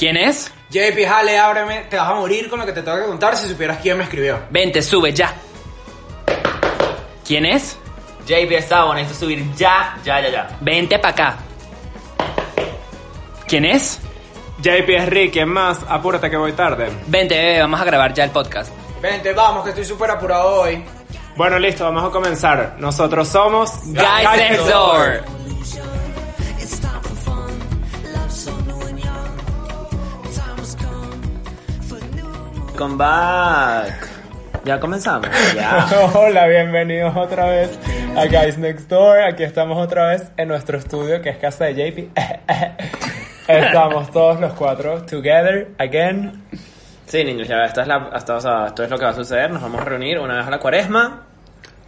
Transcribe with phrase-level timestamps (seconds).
[0.00, 0.50] ¿Quién es?
[0.70, 1.80] JP, jale, ábreme.
[1.90, 4.04] Te vas a morir con lo que te tengo que contar si supieras quién me
[4.04, 4.40] escribió.
[4.48, 5.34] Vente, sube ya.
[7.22, 7.76] ¿Quién es?
[8.26, 10.56] JP Estado, necesito subir ya, ya, ya, ya.
[10.62, 11.36] Vente para acá.
[13.46, 14.00] ¿Quién es?
[14.62, 15.80] JP es Rick, ¿quién más?
[15.86, 16.88] Apúrate que voy tarde.
[17.06, 18.72] Vente, bebé, vamos a grabar ya el podcast.
[19.02, 20.82] Vente, vamos, que estoy súper apurado hoy.
[21.36, 22.76] Bueno, listo, vamos a comenzar.
[22.78, 25.24] Nosotros somos Guys Next Door.
[32.80, 34.08] Come back.
[34.64, 35.28] Ya comenzamos.
[35.54, 35.86] Ya.
[36.14, 37.78] Hola, bienvenidos otra vez
[38.16, 39.20] a Guys Next Door.
[39.20, 42.18] Aquí estamos otra vez en nuestro estudio que es casa de JP.
[43.48, 46.42] Estamos todos los cuatro together again.
[47.04, 49.14] Sí, niños, ya esta es la, hasta, o sea, esto es lo que va a
[49.14, 49.50] suceder.
[49.50, 51.26] Nos vamos a reunir una vez a la cuaresma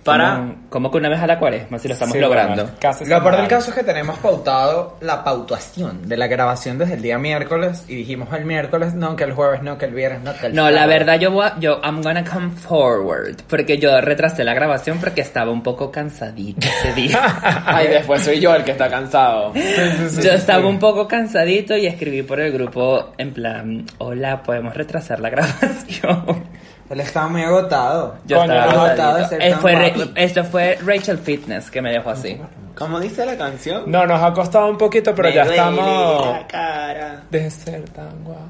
[0.04, 0.36] para.
[0.36, 2.62] Como, como que una vez a la cuaresma, si lo estamos Sí, logrando.
[2.64, 6.78] bueno, casi Lo peor del caso es que tenemos pautado la pautuación de la grabación
[6.78, 9.94] desde el día miércoles y dijimos el miércoles, no, que el jueves, no, que el
[9.94, 10.88] viernes, no, que el No, la sábado.
[10.90, 15.20] verdad yo voy a, yo I'm gonna come forward porque yo retrasé la grabación porque
[15.20, 17.20] estaba un poco cansadito ese día.
[17.66, 19.52] Ay, después soy yo el que está cansado.
[20.22, 25.20] yo estaba un poco cansadito y escribí por el grupo en plan, hola, podemos retrasar
[25.20, 26.44] la grabación.
[26.92, 28.16] Él estaba muy agotado.
[28.26, 31.90] Yo Coño, estaba agotado de ser Eh, tan fue esto fue Rachel Fitness que me
[31.90, 32.38] dejó así.
[32.76, 33.84] ¿Cómo dice la canción?
[33.90, 36.26] No, nos ha costado un poquito, pero Me ya duele estamos.
[36.38, 37.22] la cara.
[37.30, 38.42] De ser tan guapa,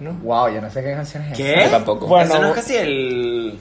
[0.00, 0.12] ¿no?
[0.22, 1.36] Wow, yo no sé qué canción es esa.
[1.36, 1.64] ¿Qué?
[1.64, 2.06] Yo tampoco.
[2.06, 3.58] Bueno, Eso no es casi el.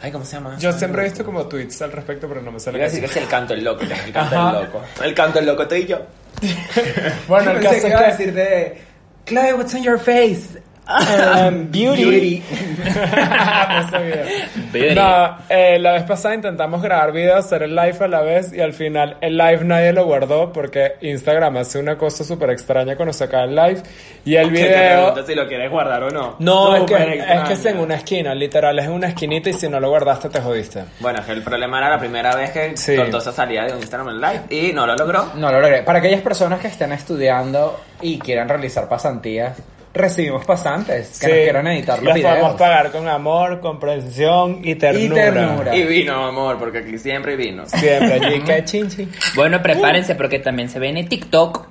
[0.00, 0.56] Ay, ¿cómo se llama?
[0.58, 2.78] Yo siempre he visto como tweets al respecto, pero no me sale.
[2.78, 4.52] Iba a decir que es el canto del loco, el canto Ajá.
[4.58, 4.80] del loco.
[5.02, 5.98] El canto del loco, tú y yo.
[7.28, 8.10] Bueno, el Pensé caso que es iba a que.
[8.10, 8.82] decir de
[9.26, 10.60] Chloe, what's on your face?
[10.88, 12.42] Um, beauty.
[12.82, 14.24] No sabía.
[14.72, 14.94] Beauty.
[14.94, 18.60] No, eh, la vez pasada intentamos grabar videos, hacer el live a la vez y
[18.60, 23.12] al final el live nadie lo guardó porque Instagram hace una cosa súper extraña cuando
[23.12, 23.82] se acaba el live
[24.24, 25.06] y el te video...
[25.06, 26.36] pregunto si lo quieres guardar o no.
[26.40, 29.54] No, es que, es que es en una esquina, literal, es en una esquinita y
[29.54, 30.84] si no lo guardaste te jodiste.
[31.00, 32.96] Bueno, es que el problema era la primera vez que Sí.
[32.96, 35.30] Tortosa salía de un Instagram en live y no lo logró.
[35.36, 35.82] No lo logré.
[35.82, 39.56] Para aquellas personas que estén estudiando y quieran realizar pasantías,
[39.94, 42.30] recibimos pasantes que nos quieran editar los, Los videos.
[42.36, 45.14] podemos pagar con amor, comprensión y ternura.
[45.22, 45.76] ternura.
[45.76, 47.64] Y vino, amor, porque aquí siempre vino.
[47.66, 49.08] Siempre allí que chinchi.
[49.34, 51.66] Bueno, prepárense porque también se viene TikTok.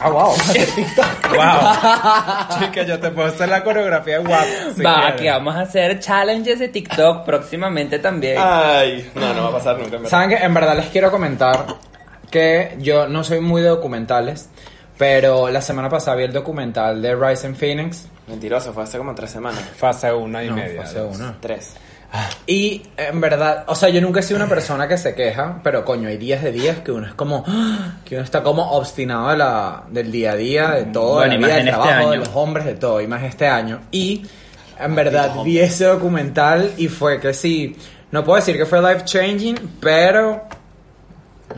[0.00, 0.32] Ah, wow.
[1.30, 2.58] Wow.
[2.58, 4.44] Chica, yo te puedo hacer la coreografía guapa.
[4.74, 5.12] si Va, quieres.
[5.14, 8.36] aquí vamos a hacer challenges de TikTok próximamente también.
[8.38, 9.96] Ay, no, no va a pasar nunca.
[9.96, 10.10] en verdad.
[10.10, 11.66] Saben que en verdad les quiero comentar
[12.30, 14.48] que yo no soy muy de documentales,
[15.00, 19.14] pero la semana pasada vi el documental de Rise and Phoenix Mentiroso, fue hace como
[19.14, 19.62] tres semanas.
[19.74, 20.82] Fase una y No, media.
[20.82, 21.36] fase uno.
[21.40, 21.72] Tres.
[22.46, 25.86] y en verdad, o sea, yo nunca he sido una persona que se queja, pero
[25.86, 27.96] coño, hay días de días que uno es como, ¡ah!
[28.04, 31.38] que uno está como obstinado de la, del día a día, de todo, Bueno, de
[31.40, 33.80] la vida, del este trabajo, de los hombres, de todo, y más este año.
[33.90, 34.26] Y
[34.78, 37.74] en verdad vi ese documental y fue que sí,
[38.10, 40.42] no puedo decir que fue life changing, pero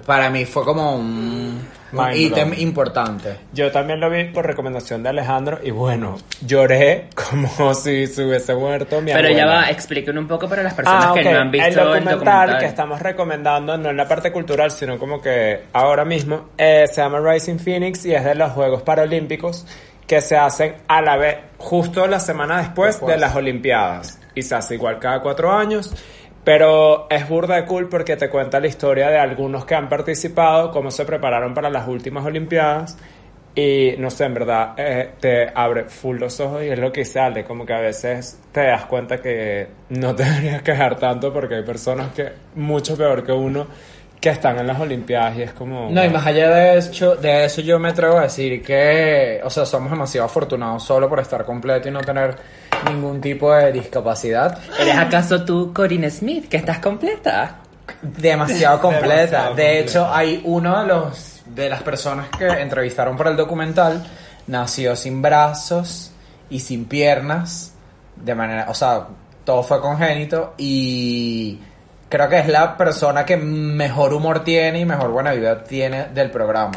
[0.07, 1.61] para mí fue como un,
[1.93, 3.37] un Mind ítem importante.
[3.53, 6.17] Yo también lo vi por recomendación de Alejandro y bueno,
[6.47, 9.61] lloré como si se hubiese muerto mi Pero ya abuela.
[9.63, 11.27] va, expliquen un poco para las personas Ah, que ok.
[11.35, 12.59] no han visto el documental, documental.
[12.59, 17.01] que estamos recomendando, no en la parte cultural, sino como que ahora mismo, eh, se
[17.03, 19.67] llama Rising Phoenix y es de los Juegos Paralímpicos
[20.07, 23.15] que se hacen a la vez, justo la semana después, Después.
[23.15, 24.19] de las Olimpiadas.
[24.35, 25.95] Y se hace igual cada cuatro años.
[26.45, 30.73] Pero es burda de cool porque te cuenta la historia de algunos que han participado,
[30.73, 32.99] cómo se prepararon para las últimas Olimpiadas.
[33.55, 37.05] Y no sé, en verdad, eh, te abre full los ojos y es lo que
[37.05, 41.57] sale, como que a veces te das cuenta que no te deberías quejar tanto porque
[41.57, 43.67] hay personas que, mucho peor que uno,
[44.23, 45.91] que están en las Olimpiadas y es como...
[45.91, 49.51] No, y más allá de eso, de eso yo me atrevo a decir que, o
[49.51, 52.37] sea, somos demasiado afortunados solo por estar completo y no tener
[52.89, 54.57] ningún tipo de discapacidad.
[54.79, 57.57] ¿Eres acaso tú Corinne Smith, que estás completa?
[58.01, 59.07] Demasiado completa.
[59.09, 59.73] Demasiado de completa.
[59.73, 64.07] hecho, hay uno de los de las personas que entrevistaron para el documental
[64.47, 66.13] nació sin brazos
[66.49, 67.75] y sin piernas,
[68.15, 69.09] de manera, o sea,
[69.45, 71.59] todo fue congénito y
[72.13, 76.31] creo que es la persona que mejor humor tiene y mejor buena vida tiene del
[76.31, 76.73] programa.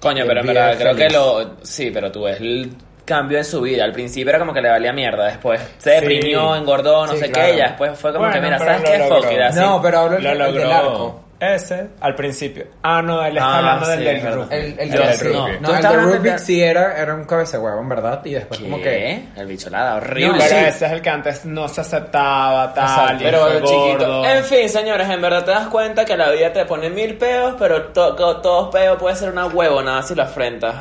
[0.00, 1.56] Coño, pero en verdad, creo que lo.
[1.62, 2.72] Sí, pero tú ves el
[3.04, 3.84] cambio de su vida.
[3.84, 5.26] Al principio era como que le valía mierda.
[5.26, 7.48] Después se deprimió, engordó, no Sí, sé claro.
[7.48, 7.54] qué.
[7.54, 8.80] Y ya después fue como que, mira, ¿sabes
[9.10, 9.48] lo qué?
[9.48, 9.54] Fuck.
[9.56, 11.24] No, pero hablo Lo del, arco.
[11.40, 12.66] Ese, al principio.
[12.82, 14.36] Ah, no, él está Ah, hablando del sí, del es verdad.
[14.38, 14.54] rugby.
[14.56, 15.24] El, el, El de- del sí.
[15.28, 15.36] rugby.
[15.36, 17.88] No, ¿Tú el estás de hablando Rubik de- sí era, era un cabeza huevo, en
[17.88, 18.24] verdad.
[18.24, 19.24] Y después como que...
[19.36, 20.26] El bicholada, horrible.
[20.32, 20.64] No, Pero sí.
[20.66, 23.72] ese es el que antes no se aceptaba, tal, y Pero fue chiquito.
[23.98, 24.24] gordo.
[24.26, 27.54] En fin, señores, en verdad te das cuenta que la vida te pone mil peos,
[27.56, 30.74] pero to- to- todos peos puede ser una huevonada si lo afrentas.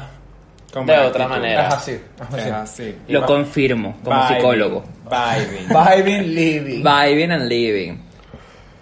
[0.73, 1.27] De otra actitud.
[1.29, 1.67] manera.
[1.69, 1.91] Es así.
[1.91, 2.39] es así.
[2.47, 2.97] Es así.
[3.07, 4.83] Lo confirmo como Vibing, psicólogo.
[5.05, 5.67] Vibing.
[5.69, 6.83] Vibing, living.
[6.83, 8.06] Vibing and living.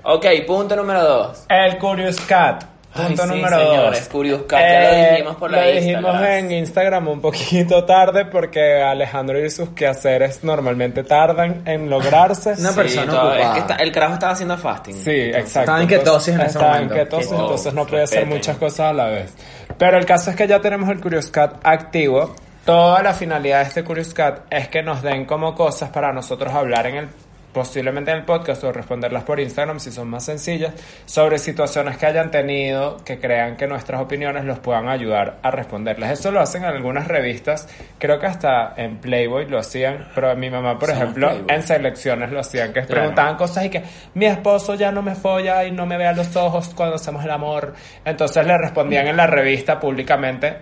[0.08, 1.46] Ok, punto número dos.
[1.50, 2.64] El Curious Cat.
[2.98, 4.08] Ay, Punto sí, número señores, dos.
[4.10, 6.24] Curious Cat, ya lo dijimos por la Lo dijimos Instagram.
[6.34, 12.54] en Instagram un poquito tarde porque Alejandro y sus quehaceres normalmente tardan en lograrse.
[12.58, 13.54] Una Sí, persona todo- es ocupada.
[13.54, 14.94] que está- el carajo estaba haciendo fasting.
[14.96, 15.60] Sí, exacto.
[15.60, 16.94] Estaba en ketosis en ese Estaba momento.
[16.94, 17.42] en ketosis, Ketosis.
[17.44, 19.34] entonces no podía hacer muchas cosas a la vez.
[19.78, 22.34] Pero el caso es que ya tenemos el Curious Cat activo.
[22.64, 26.54] Toda la finalidad de este Curious Cat es que nos den como cosas para nosotros
[26.54, 27.08] hablar en el
[27.56, 30.74] posiblemente en el podcast o responderlas por Instagram si son más sencillas
[31.06, 36.12] sobre situaciones que hayan tenido que crean que nuestras opiniones los puedan ayudar a responderlas.
[36.12, 40.50] Eso lo hacen en algunas revistas, creo que hasta en Playboy lo hacían, pero mi
[40.50, 41.56] mamá, por ejemplo, Playboy.
[41.56, 42.88] en selecciones lo hacían, que Claro.
[43.04, 43.84] preguntaban cosas y que
[44.16, 47.24] mi esposo ya no me folla y no me ve a los ojos cuando hacemos
[47.24, 47.74] el amor.
[48.04, 50.58] Entonces le respondían en la revista públicamente,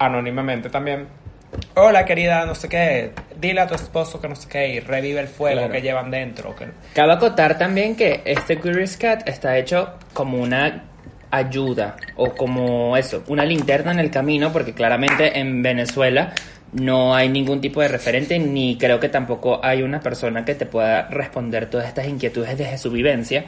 [0.00, 1.06] anónimamente también.
[1.76, 5.20] Hola querida, no sé qué, dile a tu esposo que no sé qué y revive
[5.20, 5.72] el fuego Claro.
[5.72, 6.54] que llevan dentro.
[6.54, 6.66] Que...
[6.94, 10.84] Cabe acotar también que este Curious Cat está hecho como una
[11.30, 16.32] ayuda o como eso, una linterna en el camino, porque claramente en Venezuela
[16.72, 20.66] no hay ningún tipo de referente ni creo que tampoco hay una persona que te
[20.66, 23.44] pueda responder todas estas inquietudes desde su vivencia.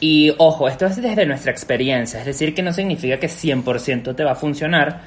[0.00, 4.24] Y ojo, esto es desde nuestra experiencia, es decir, que no significa que 100% te
[4.24, 5.00] va a funcionar,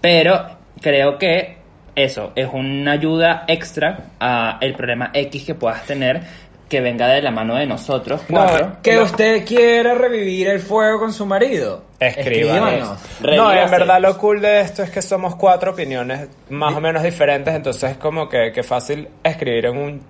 [0.00, 1.55] pero creo que
[1.96, 6.20] eso es una ayuda extra a el problema X que puedas tener
[6.68, 8.66] que venga de la mano de nosotros cuatro.
[8.66, 11.84] No, que usted quiere revivir el fuego con su marido.
[12.00, 13.00] Escríbanos.
[13.02, 13.36] Escríbanos.
[13.36, 17.04] No, en verdad lo cool de esto es que somos cuatro opiniones más o menos
[17.04, 20.02] diferentes, entonces es como que, que fácil escribir en un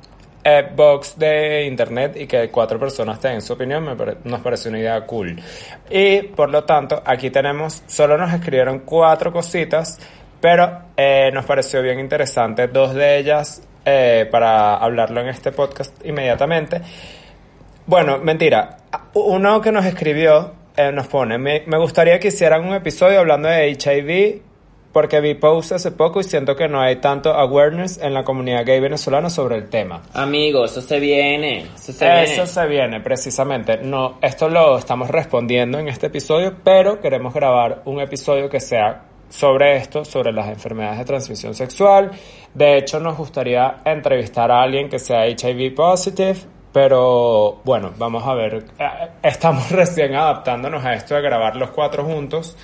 [0.44, 4.70] eh, box de internet y que cuatro personas tengan su opinión, me pare- nos parece
[4.70, 5.38] una idea cool.
[5.90, 9.98] Y por lo tanto, aquí tenemos, solo nos escribieron cuatro cositas,
[10.40, 16.04] pero eh, nos pareció bien interesante dos de ellas eh, para hablarlo en este podcast
[16.04, 16.80] inmediatamente.
[17.86, 18.78] Bueno, mentira.
[19.14, 23.48] Uno que nos escribió eh, nos pone, me, me gustaría que hicieran un episodio hablando
[23.48, 24.42] de HIV
[24.92, 28.64] porque vi posts hace poco y siento que no hay tanto awareness en la comunidad
[28.64, 30.02] gay venezolana sobre el tema.
[30.14, 31.66] Amigo, eso se viene.
[31.74, 32.22] Eso se viene.
[32.22, 33.76] Eso se viene, precisamente.
[33.78, 39.02] No, esto lo estamos respondiendo en este episodio, pero queremos grabar un episodio que sea
[39.28, 42.10] sobre esto, sobre las enfermedades de transmisión sexual.
[42.54, 46.36] De hecho, nos gustaría entrevistar a alguien que sea HIV positive,
[46.72, 48.64] pero bueno, vamos a ver.
[48.78, 48.88] Eh,
[49.22, 52.56] Estamos recién adaptándonos a esto de grabar los cuatro juntos.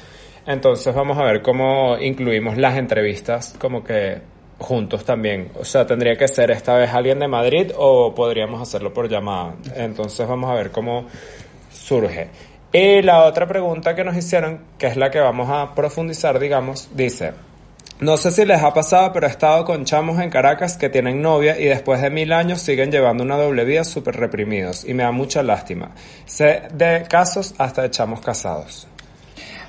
[0.47, 4.21] Entonces vamos a ver cómo incluimos las entrevistas como que
[4.59, 5.51] juntos también.
[5.59, 9.55] O sea, tendría que ser esta vez alguien de Madrid o podríamos hacerlo por llamada.
[9.77, 11.07] Entonces vamos a ver cómo
[11.71, 12.29] surge.
[12.73, 16.89] Y la otra pregunta que nos hicieron, que es la que vamos a profundizar, digamos,
[16.95, 17.33] dice,
[18.01, 21.21] no sé si les ha pasado, pero he estado con chamos en Caracas que tienen
[21.21, 25.03] novia y después de mil años siguen llevando una doble vida súper reprimidos y me
[25.03, 25.91] da mucha lástima.
[26.25, 28.89] Sé de casos hasta de chamos casados.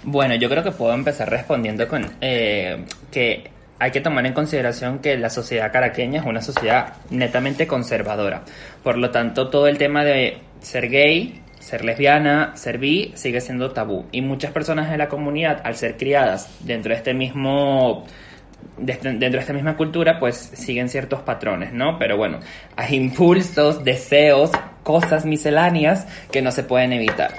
[0.03, 4.99] Bueno, yo creo que puedo empezar respondiendo con eh, que hay que tomar en consideración
[4.99, 8.43] que la sociedad caraqueña es una sociedad netamente conservadora.
[8.81, 13.71] Por lo tanto, todo el tema de ser gay, ser lesbiana, ser bi, sigue siendo
[13.71, 14.05] tabú.
[14.11, 18.05] Y muchas personas de la comunidad, al ser criadas dentro de este mismo
[18.85, 21.97] este- dentro de esta misma cultura, pues siguen ciertos patrones, ¿no?
[21.99, 22.39] Pero bueno,
[22.75, 24.51] hay impulsos, deseos,
[24.83, 27.31] cosas misceláneas que no se pueden evitar.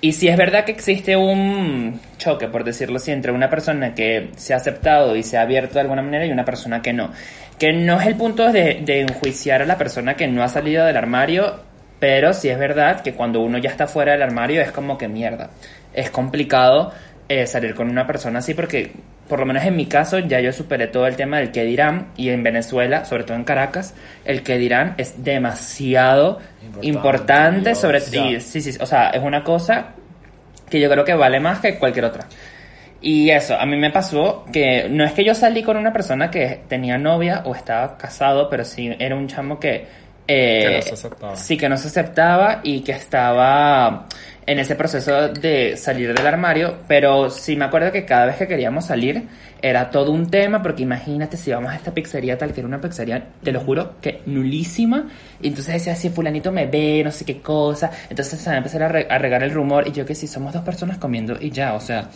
[0.00, 4.30] Y si es verdad que existe un choque, por decirlo así, entre una persona que
[4.36, 7.10] se ha aceptado y se ha abierto de alguna manera y una persona que no.
[7.58, 10.96] Que no es el punto de enjuiciar a la persona que no ha salido del
[10.96, 14.98] armario, pero sí es verdad que cuando uno ya está fuera del armario es como
[14.98, 15.50] que mierda.
[15.92, 16.92] Es complicado
[17.28, 18.92] eh, salir con una persona así porque,
[19.28, 22.08] por lo menos en mi caso, ya yo superé todo el tema del que dirán
[22.16, 26.40] y en Venezuela, sobre todo en Caracas, el que dirán es demasiado
[26.82, 29.94] Importante, importante, sobre y, sí, sí, o sea, es una cosa
[30.68, 32.26] que yo creo que vale más que cualquier otra.
[33.00, 36.30] Y eso, a mí me pasó que no es que yo salí con una persona
[36.30, 40.03] que tenía novia o estaba casado, pero sí era un chamo que...
[40.28, 41.36] eh, Que no se aceptaba.
[41.36, 44.06] Sí, que no se aceptaba y que estaba
[44.46, 48.46] en ese proceso de salir del armario, pero sí me acuerdo que cada vez que
[48.46, 49.22] queríamos salir
[49.62, 52.78] era todo un tema, porque imagínate si vamos a esta pizzería tal, que era una
[52.78, 55.08] pizzería, te lo juro, que nulísima,
[55.40, 58.58] y entonces decía, si fulanito me ve, no sé qué cosa, entonces se va a
[58.58, 61.38] empezar a, re- a regar el rumor, y yo que sí, somos dos personas comiendo
[61.40, 62.10] y ya, o sea,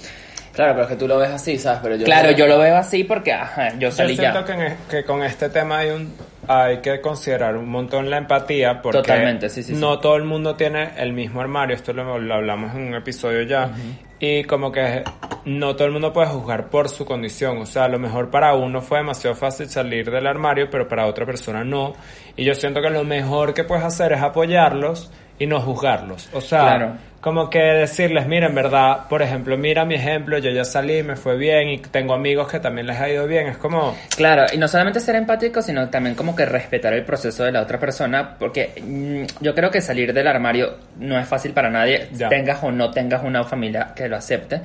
[0.58, 1.78] Claro, pero es que tú lo ves así, ¿sabes?
[1.84, 4.44] Pero yo claro, yo lo veo así porque, ajá, yo Yo salí siento ya.
[4.44, 6.12] que, en que con este tema hay un
[6.48, 9.80] hay que considerar un montón la empatía porque Totalmente, sí, sí, sí.
[9.80, 13.42] no todo el mundo tiene el mismo armario, esto lo, lo hablamos en un episodio
[13.42, 13.70] ya,
[14.18, 15.04] y como que
[15.44, 18.54] no todo el mundo puede juzgar por su condición, o sea, a lo mejor para
[18.54, 21.94] uno fue demasiado fácil salir del armario, pero para otra persona no,
[22.34, 26.40] y yo siento que lo mejor que puedes hacer es apoyarlos y no juzgarlos, o
[26.40, 26.92] sea, Claro.
[27.20, 31.16] Como que decirles, mira, en verdad, por ejemplo, mira mi ejemplo, yo ya salí, me
[31.16, 33.96] fue bien y tengo amigos que también les ha ido bien, es como...
[34.16, 37.62] Claro, y no solamente ser empático, sino también como que respetar el proceso de la
[37.62, 42.08] otra persona, porque mm, yo creo que salir del armario no es fácil para nadie,
[42.12, 42.28] Ya.
[42.28, 44.60] tengas o no tengas una familia que lo acepte.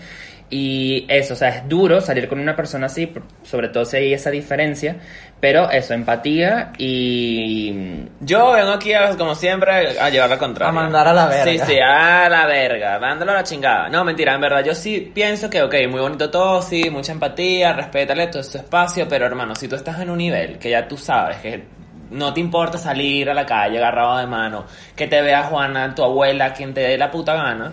[0.50, 3.98] Y eso, o sea, es duro salir con una persona así, por- sobre todo si
[3.98, 4.98] hay esa diferencia,
[5.40, 8.06] pero eso, empatía y...
[8.20, 10.70] Yo vengo aquí, a- como siempre, a llevar la contraria.
[10.70, 11.66] A mandar a la verga.
[11.66, 13.90] Sí, sí, a la verga, dándolo a la chingada.
[13.90, 17.74] No, mentira, en verdad, yo sí pienso que, ok, muy bonito todo, sí, mucha empatía,
[17.74, 20.98] respétale todo su espacio, pero hermano, si tú estás en un nivel que ya tú
[20.98, 21.64] sabes que
[22.12, 26.04] no te importa salir a la calle agarrado de mano, que te vea Juana, tu
[26.04, 27.72] abuela, quien te dé la puta gana,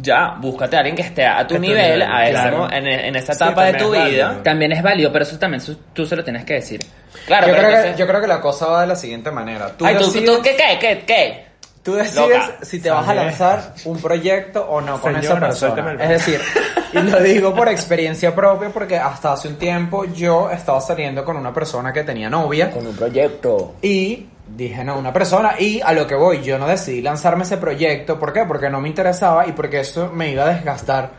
[0.00, 2.58] ya, búscate a alguien que esté a tu A tu nivel, nivel, a ese claro.
[2.58, 4.02] mo- en, en esa Sí, etapa de tu vida.
[4.02, 4.30] válido.
[4.42, 6.80] También es válido, pero eso también su- tú se lo tienes que decir.
[7.26, 9.30] Claro, yo, pero creo entonces- que, yo creo que la cosa va de la siguiente
[9.30, 9.68] manera.
[9.76, 11.48] Tú Ay, tú, decides, tú, ¿qué, qué, qué, qué?
[11.82, 12.56] tú decides Loca.
[12.62, 15.96] si te vas a lanzar un proyecto o no con Señora, esa persona.
[16.02, 16.40] Es decir,
[16.92, 21.36] y lo digo por experiencia propia porque hasta hace un tiempo yo estaba saliendo con
[21.38, 22.70] una persona que tenía novia.
[22.74, 23.76] un proyecto.
[23.80, 24.26] Y
[24.56, 25.54] dije, no, una persona.
[25.58, 28.18] Y a lo que voy, yo no decidí lanzarme ese proyecto.
[28.18, 28.44] ¿Por qué?
[28.44, 31.10] Porque no me interesaba y porque eso me iba a desgastar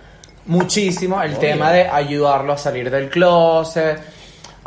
[0.46, 4.00] muchísimo el tema de ayudarlo a salir del closet,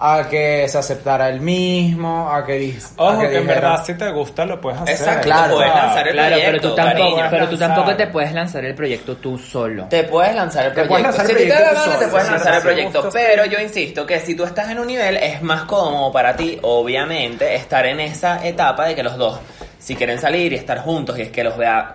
[0.04, 4.10] a que se aceptara él mismo, a que, a Ojo, que, en verdad si te
[4.10, 4.94] gusta lo puedes hacer.
[4.96, 7.26] Exacto, Claro, puedes lanzar el Claro, pero proyecto, tú tampoco, cariño.
[7.30, 9.84] pero tú tampoco te puedes lanzar el proyecto tú solo.
[9.88, 11.02] Te puedes lanzar el Te proyecto.
[11.04, 13.02] lanzar el si proyecto te da tú la gana, solo, te puedes lanzar el proyecto.
[13.04, 16.34] gusto, Pero yo insisto que si tú estás en un nivel, es más cómodo para
[16.36, 19.38] ti, obviamente, estar en esa etapa de que los dos,
[19.78, 21.94] si quieren salir y estar juntos y es que los vea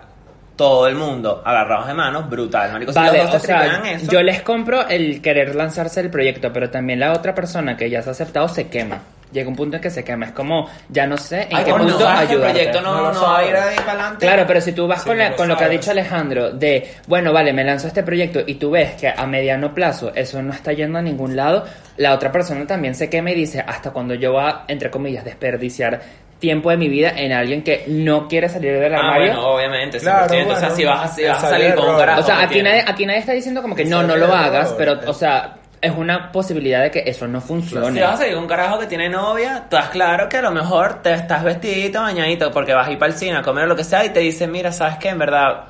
[0.57, 2.91] todo el mundo agarrados de manos, brutal, marico.
[2.91, 6.51] Si Vale, los dos o sea, eso, yo les compro el querer lanzarse el proyecto,
[6.51, 8.99] pero también la otra persona que ya se ha aceptado se quema.
[9.29, 10.27] Llega un punto en que se quema.
[10.27, 13.21] Es como, ya no sé en Ay, qué punto que el proyecto no, No no
[13.23, 13.69] va a ir sabes.
[13.71, 14.25] ahí para adelante.
[14.25, 15.91] Claro, pero si tú vas Sí, con, la- no lo con lo que ha dicho
[15.91, 20.13] Alejandro, de, bueno, vale, me lanzo este proyecto y tú ves que a mediano plazo
[20.15, 21.65] eso no está yendo a ningún lado,
[21.97, 25.25] la otra persona también se quema y dice, hasta cuando yo voy a, entre comillas,
[25.25, 25.99] desperdiciar
[26.39, 29.34] tiempo de mi vida en alguien que no quiere salir del Ah, armario.
[29.34, 30.27] bueno, obviamente, 100%.
[30.46, 32.24] Claro, o sea, si vas, a- si vas a ensayo salir con un carajo O
[32.24, 35.13] sea, aquí nadie, aquí nadie está diciendo como que no, no lo hagas, pero, o
[35.13, 37.91] sea, es una posibilidad de que eso no funcione.
[37.94, 40.51] Si vas a salir con un carajo que tiene novia, estás claro que a lo
[40.51, 43.67] mejor te estás vestidito, bañadito, porque vas a ir para el cine a comer o
[43.67, 45.10] lo que sea y te dice, mira, ¿sabes qué?
[45.10, 45.65] En verdad,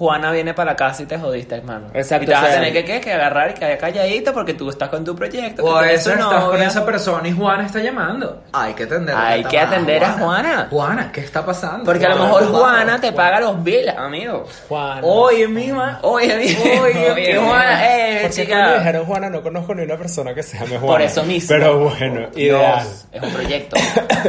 [0.00, 1.88] Juana viene para la casa y te jodiste, hermano.
[1.92, 3.00] Exacto, Y te vas o sea- a tener que, ¿qué?
[3.02, 5.62] que agarrar y quedar calladito porque tú estás con tu proyecto.
[5.62, 8.42] O que a tienes veces estás con esa persona y Juana está llamando.
[8.54, 9.14] Hay que atender.
[9.14, 10.68] Hay que atender a Juana.
[10.70, 11.84] Juana, ¿qué está pasando?
[11.84, 12.60] Porque a lo Juana, mejor.
[12.60, 14.46] Juana te paga los bills, amigo.
[14.70, 15.00] Juan.
[15.02, 15.98] Oye, misma.
[16.00, 18.54] Oye, oye, Oye, oye, Juana, eh, ¿Por qué chica.
[18.56, 20.86] cuando dijeron Juana no conozco ni una persona que se llame Juana?
[20.86, 21.48] Por eso mismo.
[21.48, 22.82] Pero bueno, ideal.
[22.84, 23.76] Dios, es un proyecto.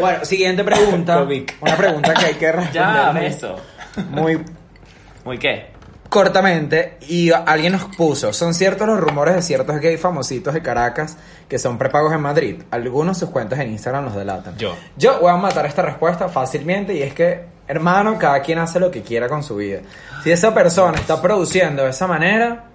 [0.01, 1.21] Bueno, siguiente pregunta.
[1.61, 2.73] Una pregunta que hay que responder
[3.13, 3.55] ya, eso.
[4.09, 4.37] muy
[5.23, 5.81] ¿Muy qué?
[6.11, 11.17] cortamente y alguien nos puso, son ciertos los rumores de ciertos gays famositos de Caracas
[11.47, 12.63] que son prepagos en Madrid.
[12.69, 14.57] Algunos sus cuentas en Instagram los delatan.
[14.57, 14.75] Yo.
[14.97, 18.91] Yo voy a matar esta respuesta fácilmente y es que, hermano, cada quien hace lo
[18.91, 19.79] que quiera con su vida.
[20.21, 22.65] Si esa persona está produciendo de esa manera,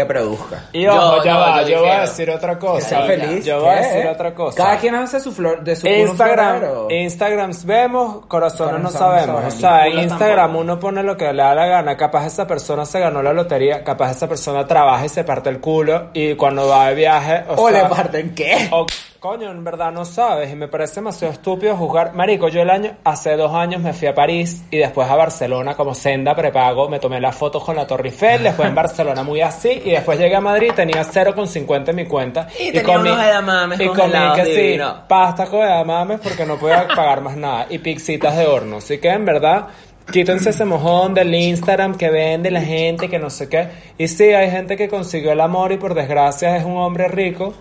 [0.00, 0.64] que produzca.
[0.72, 2.88] Y ojo, Yo- ya no, va, yo yo voy a decir otra Que cosa.
[2.88, 3.44] sea feliz.
[3.44, 4.56] Yo voy a decir otra cosa.
[4.56, 6.88] Cada quien hace su flor de su Instagram, florero.
[6.90, 9.44] Instagram vemos, corazones no sabemos.
[9.46, 10.60] O sea, en Instagram tampoco.
[10.62, 11.96] uno pone lo que le da la gana.
[11.96, 15.60] Capaz esa persona se ganó la lotería, capaz esa persona trabaja y se parte el
[15.60, 18.68] culo y cuando va de viaje, o, O sea, le parten qué.
[18.72, 18.86] o-
[19.20, 22.14] coño, en verdad no sabes y me parece demasiado estúpido juzgar.
[22.14, 25.74] Marico, yo el año, hace dos años me fui a París y después a Barcelona
[25.74, 29.42] como senda prepago, me tomé las fotos con la Torre Eiffel, después en Barcelona muy
[29.42, 33.80] así y después llegué a Madrid tenía 0,50 en mi cuenta Y tenía unos edamames
[33.80, 38.34] y comí que sí, pasta con edamames porque no podía pagar más nada y pixitas
[38.38, 38.78] de horno.
[38.78, 39.66] Así que en verdad,
[40.10, 43.68] quítense ese mojón del Instagram que vende la gente, que no sé qué.
[43.98, 47.52] Y sí, hay gente que consiguió el amor y por desgracia es un hombre rico.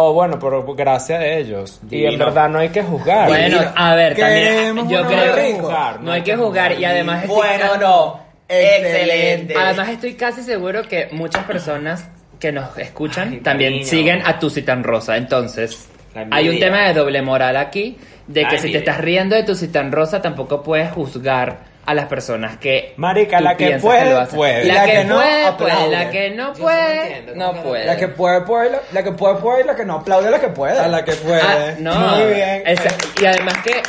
[0.00, 1.80] O bueno, por gracia de ellos.
[1.90, 3.26] Y en verdad no hay que juzgar.
[3.26, 5.72] Bueno, a ver, también yo creo que rico.
[6.02, 8.20] no hay que jugar y además estoy Bueno, no.
[8.48, 9.54] Excelente.
[9.58, 14.48] Además estoy casi seguro que muchas personas que nos escuchan Ay, también siguen a tu
[14.50, 15.88] tan rosa, entonces
[16.30, 19.56] hay un tema de doble moral aquí de que si te estás riendo de tu
[19.66, 22.92] tan rosa tampoco puedes juzgar a las personas que.
[22.98, 24.64] Marica, la que piensas puede.
[24.64, 25.88] La, La que, que no, puede, aplaude.
[25.90, 27.86] La que no puede, entiendo, no ¿cómo que puede.
[27.86, 30.38] La que puede, puede, la- la que puede, puede, y la que no aplaude, la
[30.38, 30.78] que puede.
[30.78, 31.40] A la que puede.
[31.40, 32.62] Ah, no, Muy bien.
[32.66, 33.82] esa- y además que.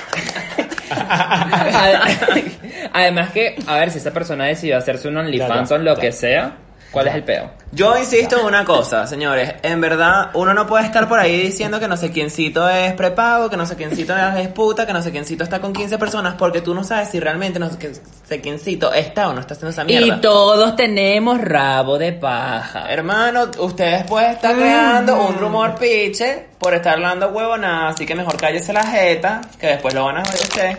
[2.94, 6.53] además que, a ver, si esa persona decidió hacerse un OnlyFans o lo que sea,
[6.91, 7.51] ¿cuál es el peo?
[7.72, 9.53] Yo insisto en una cosa, señores.
[9.62, 13.48] En verdad, uno no puede estar por ahí diciendo que no sé quiéncito es prepago,
[13.50, 16.62] que no sé quiéncito es puta, que no sé quiéncito está con 15 personas, porque
[16.62, 17.93] tú no sabes si realmente no sé qué-
[18.27, 20.08] sé quiéncito está o no está haciendo esa mierda.
[20.17, 22.91] Y todos tenemos rabo de paja.
[22.91, 28.36] Hermano, ustedes pueden estar creando un rumor piche por estar hablando huevonada, así que mejor
[28.38, 30.77] cállese la jeta, que después lo van a ver usted.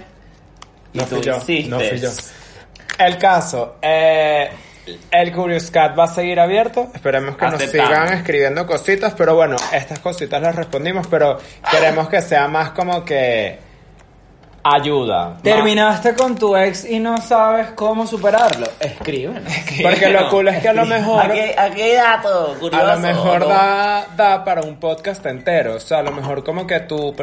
[0.93, 1.69] Y No tú fui yo, insistes.
[1.69, 2.09] no fui yo.
[2.99, 4.51] El caso, eh,
[5.11, 6.89] el Curious Cat va a seguir abierto.
[6.95, 11.39] Esperemos que nos sigan escribiendo cositas, pero bueno, estas cositas las respondimos, pero
[11.71, 13.59] queremos que sea más como que
[14.63, 15.39] ayuda.
[15.43, 18.67] Terminaste con tu ex y no sabes cómo superarlo.
[18.79, 19.43] Escríbenos.
[19.83, 21.23] Porque lo cool es que a lo mejor...
[21.23, 22.87] Aquí hay dato curioso.
[22.87, 25.77] A lo mejor da, da para un podcast entero.
[25.77, 27.15] O sea, a lo mejor como que tu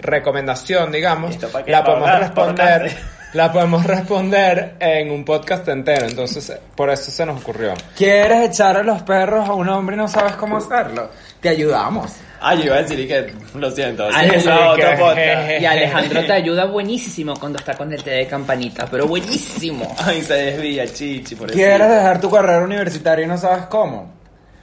[0.00, 1.72] recomendación, digamos, Listo, ¿para qué?
[1.72, 2.96] la podemos hablar, responder.
[3.34, 6.06] La podemos responder en un podcast entero.
[6.06, 7.74] Entonces, eh, por eso se nos ocurrió.
[7.94, 11.10] ¿Quieres echar a los perros a un hombre y no sabes cómo hacerlo?
[11.40, 12.10] Te ayudamos.
[12.40, 14.08] Ah, yo iba a decir que lo siento.
[14.14, 15.50] Ay, sí, otro podcast.
[15.60, 19.94] Y Alejandro te ayuda buenísimo cuando está con el té de campanita, pero buenísimo.
[19.98, 21.56] Ay, se desvía, chichi, por eso.
[21.56, 24.10] ¿Quieres dejar tu carrera universitaria y no sabes cómo?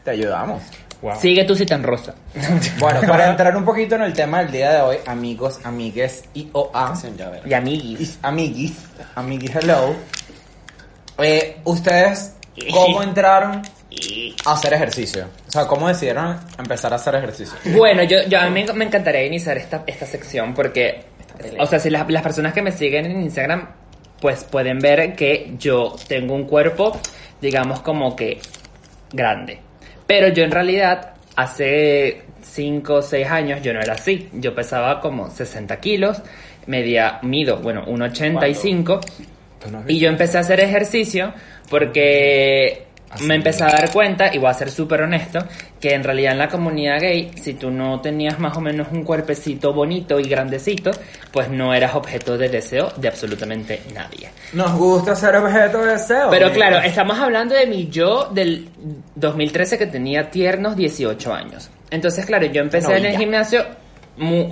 [0.03, 0.61] Te ayudamos.
[1.01, 1.19] Wow.
[1.19, 2.15] Sigue tu cita en rosa.
[2.79, 6.49] Bueno, para entrar un poquito en el tema del día de hoy, amigos, amigues y
[6.51, 6.93] OA.
[7.17, 7.41] Ya, a ver.
[7.45, 8.19] Y amiguis.
[8.21, 8.73] Amiguis,
[9.15, 9.95] amiguis, hello.
[11.17, 12.35] Eh, ¿Ustedes
[12.71, 13.61] cómo entraron
[14.45, 15.27] a hacer ejercicio?
[15.47, 17.57] O sea, ¿cómo decidieron empezar a hacer ejercicio?
[17.75, 21.05] Bueno, yo, yo a mí me encantaría iniciar esta, esta sección porque,
[21.59, 23.69] o sea, si las, las personas que me siguen en Instagram,
[24.19, 26.99] pues pueden ver que yo tengo un cuerpo,
[27.41, 28.39] digamos, como que
[29.11, 29.61] grande.
[30.07, 34.29] Pero yo en realidad, hace 5 o 6 años, yo no era así.
[34.33, 36.21] Yo pesaba como 60 kilos,
[36.67, 38.99] medía, mido, bueno, 1,85.
[39.63, 41.33] Tú no has Y yo empecé a hacer ejercicio
[41.69, 42.85] porque
[43.15, 45.39] Así me empecé a dar cuenta, y voy a ser súper honesto,
[45.79, 49.03] que en realidad en la comunidad gay, si tú no tenías más o menos un
[49.03, 50.91] cuerpecito bonito y grandecito,
[51.31, 54.29] pues no eras objeto de deseo de absolutamente nadie.
[54.53, 56.29] Nos gusta ser objeto de deseo.
[56.29, 58.69] Pero claro, estamos hablando de mi yo del
[59.15, 61.69] 2013 que tenía tiernos 18 años.
[61.89, 63.65] Entonces, claro, yo empecé en el gimnasio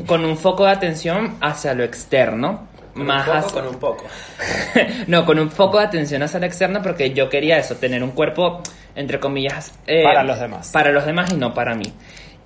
[0.06, 2.68] con un foco de atención hacia lo externo.
[2.94, 4.06] Con más un poco, hacia- con un poco.
[5.08, 8.12] no, con un foco de atención hacia lo externo porque yo quería eso, tener un
[8.12, 8.62] cuerpo,
[8.96, 9.74] entre comillas...
[9.88, 10.70] eh, Para los demás.
[10.72, 11.92] Para los demás y no para mí.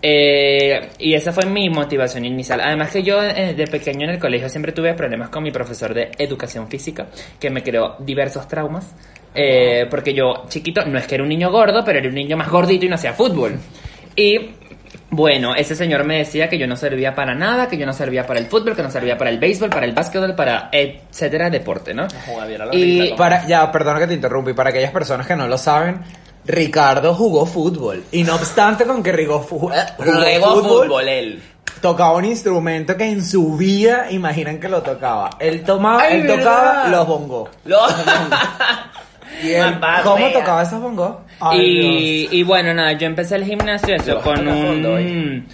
[0.02, 2.62] Eh, y esa fue mi motivación inicial.
[2.62, 5.94] Además que yo eh, de pequeño en el colegio siempre tuve problemas con mi profesor
[5.94, 7.08] de educación física,
[7.40, 8.94] que me creó diversos traumas.
[9.92, 12.50] Porque yo, chiquito, no es que era un niño gordo, pero era un niño más
[12.50, 13.56] gordito y no hacía fútbol.
[14.16, 14.50] Y
[15.10, 18.28] bueno, ese señor me decía que yo no servía para nada, que yo no servía
[18.28, 21.94] para el fútbol, que no servía para el béisbol, para el básquetbol, para etcétera deporte,
[21.94, 22.08] ¿no?
[22.74, 26.02] Y Para, ya, perdona que te interrumpa, y para aquellas personas que no lo saben,
[26.46, 28.04] Ricardo jugó fútbol.
[28.12, 31.42] Y no obstante con que Rigo fu- jugó Regó fútbol, fútbol, él.
[31.82, 35.30] tocaba un instrumento que en su vida imaginan que lo tocaba.
[35.40, 36.44] Él tomaba, Ay, él ¿verdad?
[36.44, 37.50] tocaba los bongos.
[37.66, 37.80] Lo...
[39.44, 39.64] Y él,
[40.04, 41.16] ¿cómo tocaba esos bongos?
[41.54, 45.46] y, y bueno, nada, yo empecé el gimnasio eso con toca un...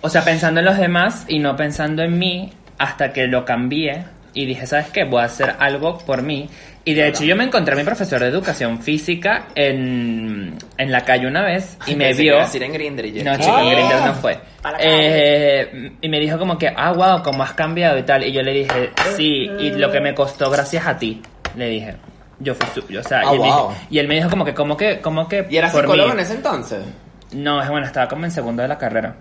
[0.00, 4.04] O sea, pensando en los demás y no pensando en mí hasta que lo cambié
[4.34, 5.04] y dije, ¿sabes qué?
[5.04, 6.48] Voy a hacer algo por mí.
[6.84, 11.04] Y de hecho yo me encontré a mi profesor de educación física en, en la
[11.04, 12.32] calle una vez y me Pensé que vio...
[12.32, 14.38] iba a decir en Grindr y yo- No, chico, en Grindr no fue.
[14.80, 18.24] Eh, y me dijo como que, ah, wow, cómo has cambiado y tal.
[18.24, 21.22] Y yo le dije, sí, y lo que me costó gracias a ti,
[21.56, 21.94] le dije.
[22.42, 23.68] Yo fui su, o sea, Ah, y, él me wow.
[23.68, 26.14] dijo- y él me dijo como que, como que, como que ¿Y era psicólogo mí.
[26.14, 26.84] en ese entonces?
[27.32, 29.16] No, es bueno, estaba como en segundo de la carrera.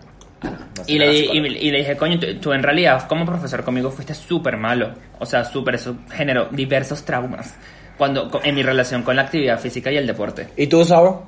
[0.78, 3.64] No sé, Y le, y, y le dije, coño, tú, tú en realidad como profesor
[3.64, 4.92] conmigo fuiste súper malo.
[5.20, 7.56] O sea, súper, eso generó diversos traumas
[7.98, 10.48] cuando en mi relación con la actividad física y el deporte.
[10.58, 11.28] ¿Y tú, Sabo?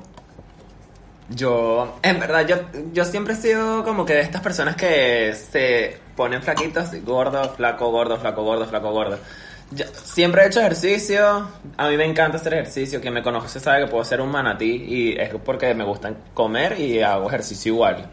[1.30, 2.56] Yo, en verdad, yo,
[2.92, 7.90] yo siempre he sido como que de estas personas que se ponen flaquitos, gordo, flaco,
[7.92, 9.18] gordo, flaco, gordo, flaco, gordo.
[10.04, 11.48] Siempre he hecho ejercicio,
[11.78, 14.86] a mí me encanta hacer ejercicio, quien me conoce sabe que puedo ser un manatí
[14.88, 18.08] y es porque me gusta comer y hago ejercicio igual.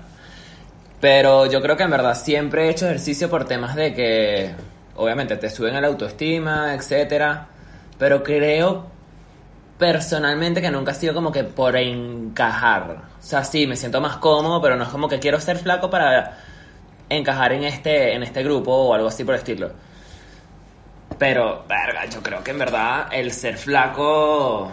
[1.01, 4.55] Pero yo creo que en verdad siempre he hecho ejercicio por temas de que,
[4.97, 7.47] obviamente, te suben la autoestima, etcétera.
[7.99, 8.87] Pero creo
[9.79, 13.03] personalmente que nunca ha sido como que por encajar.
[13.19, 15.89] O sea, sí, me siento más cómodo, pero no es como que quiero ser flaco
[15.89, 16.37] para
[17.09, 19.71] encajar en este, en este grupo o algo así por el estilo.
[21.21, 24.73] Pero, verga, yo creo que en verdad el ser flaco,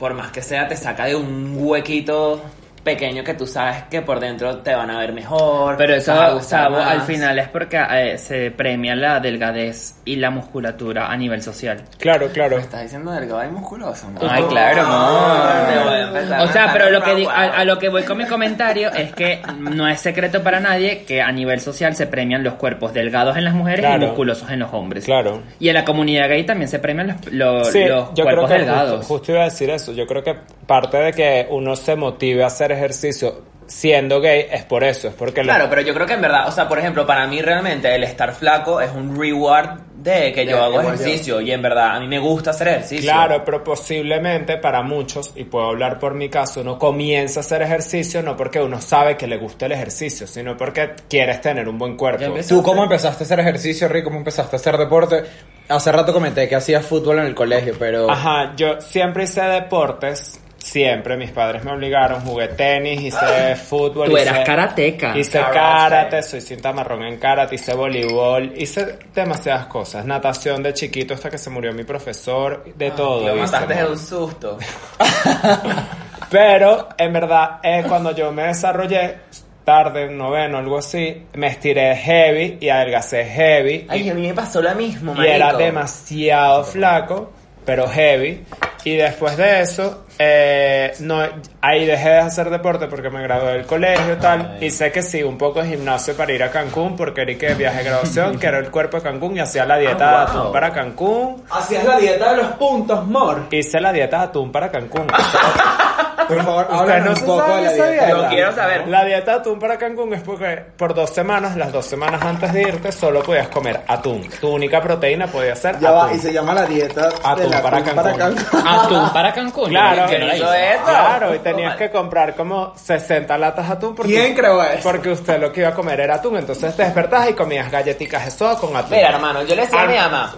[0.00, 2.42] por más que sea, te saca de un huequito
[2.84, 5.76] pequeño que tú sabes que por dentro te van a ver mejor.
[5.76, 9.96] Pero eso, vas a gustar Sabo, al final es porque eh, se premia la delgadez
[10.04, 11.82] y la musculatura a nivel social.
[11.98, 12.56] Claro, claro.
[12.56, 14.10] ¿Me estás diciendo delgado y musculoso?
[14.10, 14.20] ¿no?
[14.28, 15.72] Ay, claro, amor.
[15.72, 17.88] Te voy a empezar O sea, a pero lo que di- a, a lo que
[17.88, 21.96] voy con mi comentario es que no es secreto para nadie que a nivel social
[21.96, 24.02] se premian los cuerpos delgados en las mujeres Claro.
[24.02, 25.04] y musculosos en los hombres.
[25.06, 25.40] Claro.
[25.58, 28.50] Y en la comunidad gay también se premian los, lo- Sí, los yo creo cuerpos
[28.50, 28.98] que delgados.
[28.98, 29.92] Justo, justo iba a decir eso.
[29.92, 30.34] Yo creo que
[30.66, 35.14] parte de que uno se motive a hacer ejercicio siendo gay es por eso, es
[35.14, 37.40] porque lo- Claro, pero yo creo que en verdad, o sea, por ejemplo, para mí
[37.40, 41.96] realmente el estar flaco es un reward de que yo hago ejercicio y en verdad
[41.96, 43.10] a mí me gusta hacer ejercicio.
[43.10, 47.62] Claro, pero posiblemente para muchos, y puedo hablar por mi caso, uno comienza a hacer
[47.62, 51.78] ejercicio no porque uno sabe que le gusta el ejercicio, sino porque quieres tener un
[51.78, 52.34] buen cuerpo.
[52.46, 54.04] ¿Tú cómo empezaste a hacer ejercicio, Rick?
[54.04, 55.22] ¿Cómo empezaste a hacer deporte?
[55.68, 58.10] Hace rato comenté que hacías fútbol en el colegio, pero...
[58.10, 64.08] Ajá, yo siempre hice deportes, siempre, mis padres me obligaron, jugué tenis, hice fútbol.
[64.08, 65.16] Tú hice- eras karateca.
[65.16, 66.22] Hice Karate.
[66.22, 70.04] soy cinta marrón en karate, hice voleibol, hice demasiadas cosas.
[70.06, 73.28] Natación de chiquito hasta que se murió mi profesor, de todo.
[73.28, 74.58] Lo mataste de un susto.
[76.30, 79.16] Pero, en verdad, eh, cuando yo me desarrollé,
[79.64, 83.86] tarde, noveno, algo así, me estiré heavy y adelgacé heavy.
[83.88, 87.32] Ay, y, a mí me pasó lo mismo, y era demasiado flaco,
[87.64, 88.44] pero heavy.
[88.84, 91.20] Y después de eso, eh, no,
[91.60, 94.58] ahí dejé de hacer deporte porque me gradué del colegio y tal.
[94.60, 97.54] Y sé que sí, un poco de gimnasio para ir a Cancún, porque era que
[97.54, 100.32] viaje de graduación, que era el cuerpo de Cancún y hacía la dieta Ah, de
[100.32, 100.40] wow.
[100.42, 101.42] atún para Cancún.
[101.50, 103.46] Hacías la dieta de los puntos, Mor.
[103.50, 105.06] Hice la dieta de atún para Cancún.
[106.28, 108.08] Por favor, háblanos no un se poco de la esa dieta.
[108.10, 108.88] Yo quiero saber.
[108.88, 112.52] La dieta de atún para Cancún es porque por dos semanas, las dos semanas antes
[112.52, 114.28] de irte, solo podías comer atún.
[114.40, 116.16] Tu única proteína podía ser Ya va, atún.
[116.16, 118.46] y se llama la dieta Atún del para atún Cancún.
[118.66, 119.68] Atún para Cancún.
[119.70, 120.74] Claro, Yo no la hizo hice.
[120.74, 120.84] eso.
[120.84, 124.82] Claro, y tenías que comprar como 60 latas de atún porque, ¿Quién creó eso?
[124.82, 126.36] porque usted lo que iba a comer era atún.
[126.36, 128.96] Entonces te despertabas y comías galletitas de soda con atún.
[128.96, 130.34] Mira, hermano, yo le decía a mi mamá.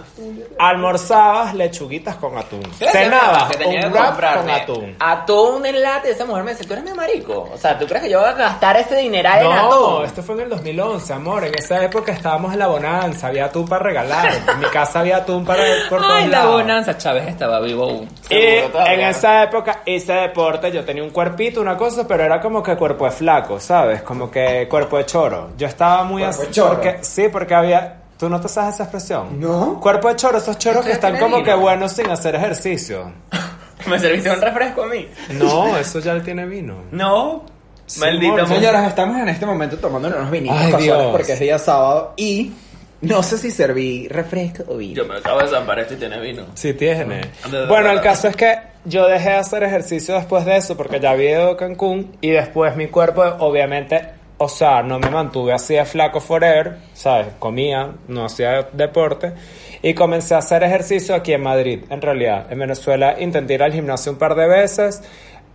[0.59, 2.61] Almorzabas lechuguitas con atún.
[2.63, 4.95] yo le decía a mi mamá Cenabas que tenía un que wrap con comprarme atún.
[4.99, 7.49] Atún en lata y esa mujer me dice, tú eres mi marico.
[7.53, 10.05] O sea, ¿tú crees que yo voy a gastar ese dineral en No, atún?
[10.05, 11.43] esto fue en el 2011, amor.
[11.45, 14.29] En esa época estábamos en la bonanza, había atún para regalar.
[14.51, 16.53] En mi casa había atún para por todos Ay, la lados.
[16.53, 16.97] bonanza.
[16.97, 18.09] Chávez estaba vivo aún.
[18.29, 22.61] Y en esa época hice deporte, yo tenía un cuerpito, una cosa, pero era como
[22.63, 24.01] que cuerpo de flaco, ¿sabes?
[24.01, 25.49] Como que cuerpo de choro.
[25.57, 26.47] Yo estaba muy ¿Cuerpo así.
[26.47, 26.69] de choro?
[26.73, 27.97] Porque, sí, porque había.
[28.17, 29.39] ¿Tú no te sabes esa expresión?
[29.39, 29.79] No.
[29.79, 33.11] Cuerpo de choro, esos choros que ¿Ustedes están como que buenos sin hacer ejercicio.
[33.89, 35.07] ¿Me serviste un refresco a mí?
[35.31, 36.83] No, eso ya tiene vino.
[36.91, 37.43] No.
[37.85, 38.33] Sí, Maldito.
[38.33, 38.47] amor.
[38.47, 41.11] Señoras, estamos en este momento tomando unos vinitos Ay, casuales Dios.
[41.11, 42.51] porque es día sábado y
[43.01, 44.95] no sé si serví refresco o vino.
[44.95, 46.43] Yo me acabo de zampar esto y tiene vino.
[46.55, 47.21] Sí tiene.
[47.45, 47.65] Ah.
[47.69, 51.11] Bueno, el caso es que yo dejé de hacer ejercicio después de eso porque ya
[51.11, 55.75] había ido a Cancún y después mi cuerpo obviamente, o sea, no me mantuve así
[55.75, 57.27] de flaco forever, ¿sabes?
[57.39, 59.33] Comía, no hacía deporte
[59.81, 62.51] y comencé a hacer ejercicio aquí en Madrid, en realidad.
[62.51, 65.01] En Venezuela intenté ir al gimnasio un par de veces,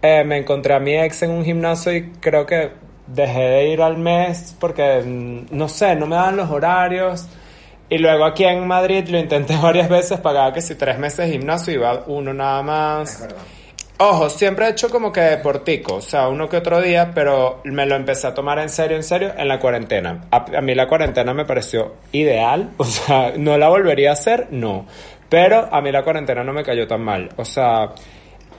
[0.01, 2.73] eh, me encontré a mi ex en un gimnasio y creo que
[3.07, 7.29] dejé de ir al mes porque, mm, no sé, no me daban los horarios.
[7.89, 11.33] Y luego aquí en Madrid lo intenté varias veces, pagaba que si tres meses de
[11.33, 13.29] gimnasio iba uno nada más.
[13.99, 17.87] Ojo, siempre he hecho como que deportico, o sea, uno que otro día, pero me
[17.87, 20.23] lo empecé a tomar en serio, en serio, en la cuarentena.
[20.31, 24.49] A, a mí la cuarentena me pareció ideal, o sea, no la volvería a hacer,
[24.51, 24.87] no.
[25.29, 27.95] Pero a mí la cuarentena no me cayó tan mal, o sea,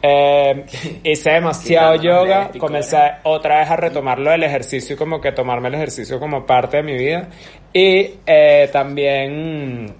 [0.05, 0.65] eh,
[1.03, 5.75] hice demasiado yoga, comencé otra vez a retomarlo del ejercicio y como que tomarme el
[5.75, 7.29] ejercicio como parte de mi vida.
[7.71, 9.95] Y eh, también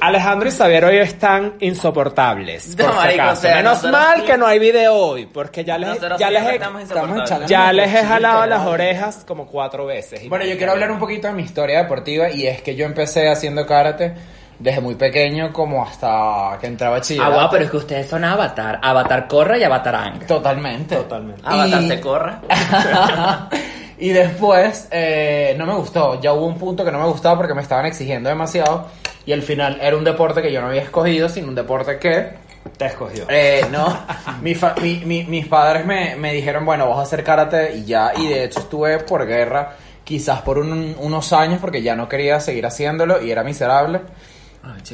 [0.00, 2.76] Alejandro y Xavier hoy están insoportables.
[2.76, 3.38] No, por si marico, acaso.
[3.38, 6.30] o sea, Menos mal sí- que no hay video hoy, porque ya les, Nosotros ya
[6.30, 10.28] les estamos ya les he jalado las orejas como cuatro veces.
[10.28, 13.28] Bueno, yo quiero hablar un poquito de mi historia deportiva y es que yo empecé
[13.30, 14.14] haciendo karate
[14.58, 17.22] desde muy pequeño como hasta que entraba a Chile.
[17.24, 18.78] Ah, guau, pero es que ustedes son Avatar.
[18.82, 20.26] Avatar Corra y Avatar Ang.
[20.26, 20.96] Totalmente.
[20.96, 21.42] Totalmente.
[21.44, 22.40] Avatar Y- se corra.
[23.98, 26.20] y después eh, no me gustó.
[26.20, 28.86] Ya hubo un punto que no me gustaba porque me estaban exigiendo demasiado.
[29.24, 32.44] Y al final era un deporte que yo no había escogido, sino un deporte que
[32.76, 33.24] Te escogió.
[33.28, 33.86] Eh, no,
[34.42, 37.84] mi fa- mi- mi- mis padres me, me dijeron, bueno, vas a hacer karate y
[37.84, 39.72] ya, y de hecho estuve por guerra,
[40.04, 44.00] quizás por un- unos años, porque ya no quería seguir haciéndolo y era miserable,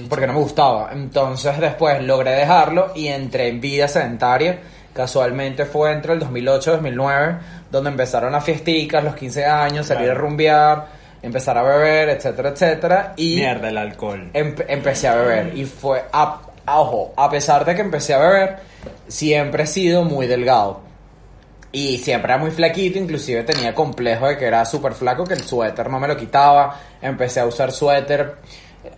[0.09, 0.91] porque no me gustaba.
[0.93, 4.59] Entonces después logré dejarlo y entré en vida sedentaria.
[4.93, 7.37] Casualmente fue entre el 2008 y 2009,
[7.73, 10.87] donde empezaron las fiesticas, los 15 años, salir a rumbear,
[11.23, 13.13] empezar a beber, etcétera, etcétera.
[13.17, 14.31] Y Mierda, el alcohol.
[14.35, 15.57] empe- empecé a beber.
[15.57, 18.57] Y fue, a, a- ojo, a pesar de que empecé a beber,
[19.09, 20.81] siempre he sido muy delgado.
[21.75, 25.43] Y siempre era muy flaquito, inclusive tenía complejo de que era súper flaco, que el
[25.43, 26.79] suéter no me lo quitaba.
[27.01, 28.35] Empecé a usar suéter,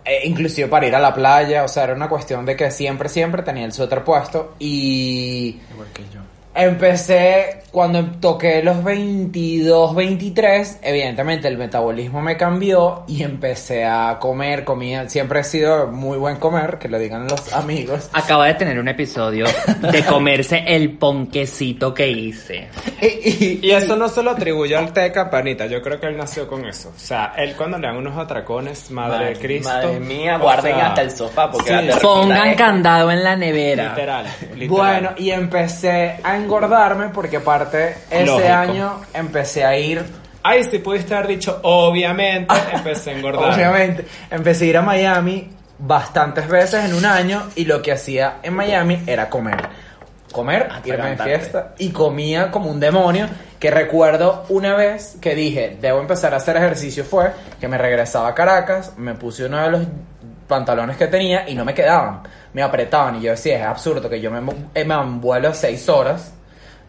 [0.03, 1.63] eh, inclusive para ir a la playa.
[1.63, 4.55] O sea, era una cuestión de que siempre, siempre tenía el suéter puesto.
[4.59, 6.19] Y Igual que yo.
[6.55, 14.63] Empecé cuando toqué los 22, 23, evidentemente el metabolismo me cambió y empecé a comer,
[14.63, 18.09] comía, siempre he sido muy buen comer, que lo digan los amigos.
[18.13, 19.45] Acaba de tener un episodio
[19.91, 22.69] de comerse el ponquecito que hice.
[23.01, 25.65] Y, y- Y eso no se lo atribuye al Teca, panita.
[25.65, 26.93] Yo creo que él nació con eso.
[26.95, 29.67] O sea, él cuando le dan unos atracones, madre de Cristo.
[29.69, 32.63] Madre mía, guarden sea, hasta el sofá porque sí, Pongan esto.
[32.63, 33.89] candado en la nevera.
[33.89, 34.69] Literal, literal.
[34.69, 38.53] bueno, y empecé a engordarme porque aparte ese Lógico.
[38.53, 40.03] año empecé a ir,
[40.47, 43.53] Ay, si pudiste haber dicho, obviamente, empecé a engordar.
[43.53, 48.37] obviamente, empecé a ir a Miami bastantes veces en un año y lo que hacía
[48.43, 49.57] en Miami era comer.
[50.31, 53.27] Comer, irme de fiesta y comía como un demonio.
[53.59, 57.03] Que recuerdo una vez que dije, debo empezar a hacer ejercicio.
[57.05, 59.81] Fue que me regresaba a Caracas, me puse uno de los
[60.47, 62.21] pantalones que tenía y no me quedaban,
[62.53, 63.15] me apretaban.
[63.15, 66.34] Y yo decía, es absurdo que yo me, me envuelo seis horas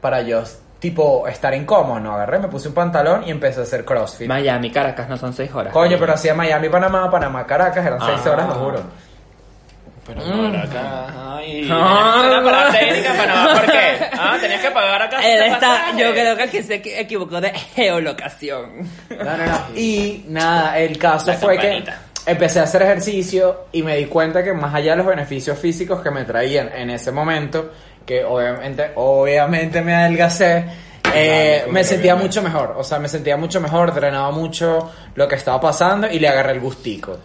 [0.06, 0.44] para yo,
[0.78, 1.98] tipo, estar incómodo.
[1.98, 4.28] No agarré, me puse un pantalón y empecé a hacer crossfit.
[4.28, 5.72] Miami, Caracas no son seis horas.
[5.72, 8.30] Coño, pero hacía Miami, Panamá, Panamá, Caracas, eran seis Ah.
[8.30, 8.80] horas, lo juro.
[10.06, 11.06] Pero para acá,
[11.38, 11.68] ay.
[11.68, 14.06] Parada técnica para nada, ¿por qué?
[14.12, 15.18] Ah, tenías que pagar acá.
[15.28, 16.00] Él está, pasaje.
[16.00, 18.88] yo creo que aquí se equi- equivocó de geolocación.
[19.10, 19.58] No, no, no.
[19.76, 21.98] Y nada, el caso La fue campanita.
[22.24, 25.58] que empecé a hacer ejercicio y me di cuenta que más allá de los beneficios
[25.58, 27.72] físicos que me traían en ese momento,
[28.06, 30.64] que obviamente, obviamente me adelgacé,
[31.14, 32.74] eh, me sentía mucho mejor.
[32.78, 36.52] O sea, me sentía mucho mejor, drenaba mucho lo que estaba pasando y le agarré
[36.52, 37.18] el gustico.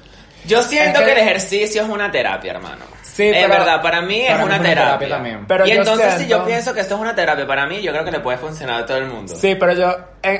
[0.45, 2.85] Yo siento Es que, que- el ejercicio es una terapia, hermano.
[3.03, 4.83] Sí, es verdad, para mí para es una terapia.
[4.85, 5.45] terapia también.
[5.45, 8.05] Pero y entonces, si yo pienso que esto es una terapia para mí, yo creo
[8.05, 9.35] que le puede funcionar a todo el mundo.
[9.35, 9.95] Sí, pero yo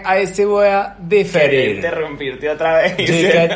[0.06, 1.76] ahí sí voy a diferir.
[1.76, 2.98] interrumpirte otra vez.
[2.98, 3.50] Dije,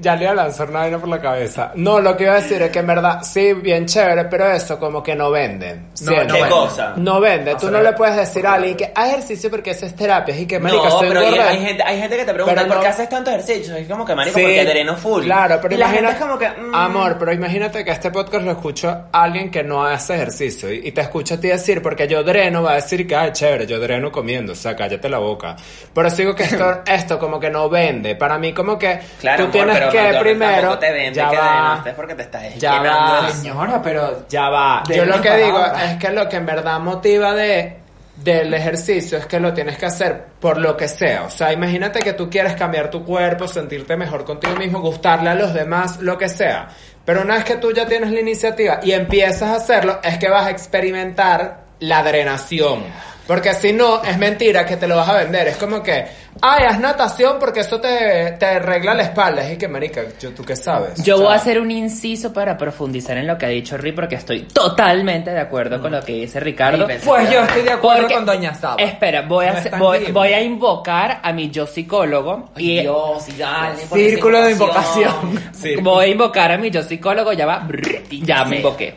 [0.00, 1.72] ya le iba a lanzar una vaina por la cabeza.
[1.74, 4.78] No, lo que iba a decir es que en verdad, sí, bien chévere, pero eso
[4.78, 5.88] como que no venden.
[5.94, 6.34] Siento.
[6.34, 6.94] ¿Qué cosa?
[6.96, 7.54] No vende.
[7.56, 10.36] Tú no le puedes decir a alguien que haz ejercicio porque eso es terapia.
[10.38, 11.48] Y que, marica, no, soy pero gorda.
[11.48, 13.76] hay gente, hay gente que te pregunta, Pero ¿por no- qué haces tanto ejercicio?
[13.76, 15.24] Es como que, marico, Sí, porque dreno full.
[15.24, 16.48] Claro, pero y la imagina- gente es como que...
[16.48, 20.88] mm, Amor, pero imagínate que este podcast lo escucha alguien que no hace ejercicio y,
[20.88, 23.66] y te escucha a ti decir, porque yo dreno, va a decir que, ay, chévere,
[23.66, 25.56] yo dreno comiendo, o sea, cállate la boca.
[25.94, 28.16] Pero sigo que esto, esto como que no vende.
[28.16, 30.78] Para mí como que Claro, tú tienes pero que primero...
[30.78, 33.30] te vende ya que va, porque te estás Ya va.
[33.30, 34.82] Señora, pero ya va.
[34.88, 37.82] De Yo lo que digo es que lo que en verdad motiva de
[38.16, 41.24] del ejercicio es que lo tienes que hacer por lo que sea.
[41.24, 45.34] O sea, imagínate que tú quieres cambiar tu cuerpo, sentirte mejor contigo mismo, gustarle a
[45.34, 46.68] los demás, lo que sea.
[47.04, 50.28] Pero una vez que tú ya tienes la iniciativa y empiezas a hacerlo, es que
[50.28, 52.84] vas a experimentar la drenación.
[53.26, 55.48] Porque si no, es mentira que te lo vas a vender.
[55.48, 56.04] Es como que,
[56.40, 59.48] ay, haz natación porque eso te, te arregla la espalda.
[59.48, 61.02] Es que, marica, yo, ¿tú qué sabes?
[61.02, 63.76] Yo O sea, voy a hacer un inciso para profundizar en lo que ha dicho
[63.76, 66.86] Ri porque estoy totalmente de acuerdo con lo que dice Ricardo.
[66.88, 68.76] Ay, pues yo estoy de acuerdo Porque- con Doña Saba.
[68.78, 69.78] Espera, voy a, No
[70.12, 73.76] voy, a invocar a mi yo psicólogo y Dios, y dale.
[73.92, 75.40] Círculo de invocación.
[75.82, 78.94] voy a invocar a mi yo psicólogo, ya va, brr, y ya me invoqué.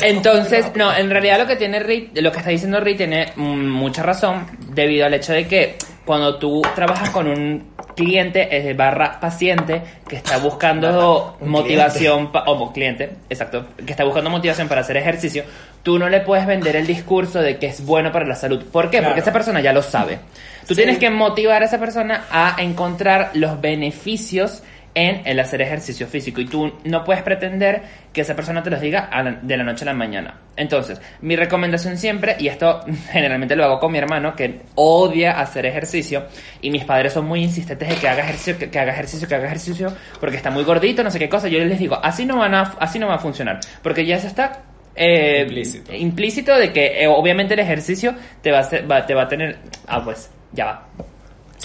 [0.00, 3.66] Entonces, no, en realidad lo que tiene Ri, lo que está diciendo Ri tiene mm,
[3.70, 9.18] mucha razón debido al hecho de que cuando tú trabajas con un cliente eh, barra
[9.18, 14.98] paciente que está buscando Un motivación o cliente, exacto, que está buscando motivación para hacer
[14.98, 15.44] ejercicio,
[15.82, 18.62] tú no le puedes vender el discurso de que es bueno para la salud.
[18.70, 18.98] ¿Por qué?
[18.98, 19.08] Claro.
[19.08, 20.18] Porque esa persona ya lo sabe.
[20.66, 20.76] Tú Sí.
[20.76, 24.62] tienes que motivar a esa persona a encontrar los beneficios
[24.96, 27.82] en el hacer ejercicio físico y tú no puedes pretender
[28.14, 29.10] que esa persona te los diga
[29.42, 30.40] de la noche a la mañana.
[30.56, 32.80] Entonces, mi recomendación siempre, y esto
[33.12, 36.24] generalmente lo hago con mi hermano que odia hacer ejercicio
[36.62, 39.34] y mis padres son muy insistentes de que haga ejercicio, que, que haga ejercicio, que
[39.34, 41.48] haga ejercicio porque está muy gordito, no sé qué cosa.
[41.48, 44.28] Yo les digo, así no van a, así no va a funcionar, porque ya se
[44.28, 44.62] está
[44.94, 45.92] eh, Implícito.
[45.94, 49.58] implícito de que eh, obviamente el ejercicio te va a, va- te va a tener,
[49.88, 50.86] ah pues, ya va.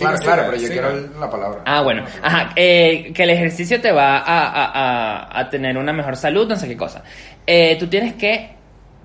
[0.02, 0.74] Claro, Sí, claro, sí, pero yo sí.
[0.74, 1.62] quiero la palabra.
[1.66, 2.04] Ah, bueno.
[2.22, 2.52] Ajá.
[2.56, 4.66] eh, que el ejercicio te va a, a-
[5.26, 7.04] a- a tener una mejor salud, no sé qué cosa.
[7.48, 8.50] Eh, tú tienes que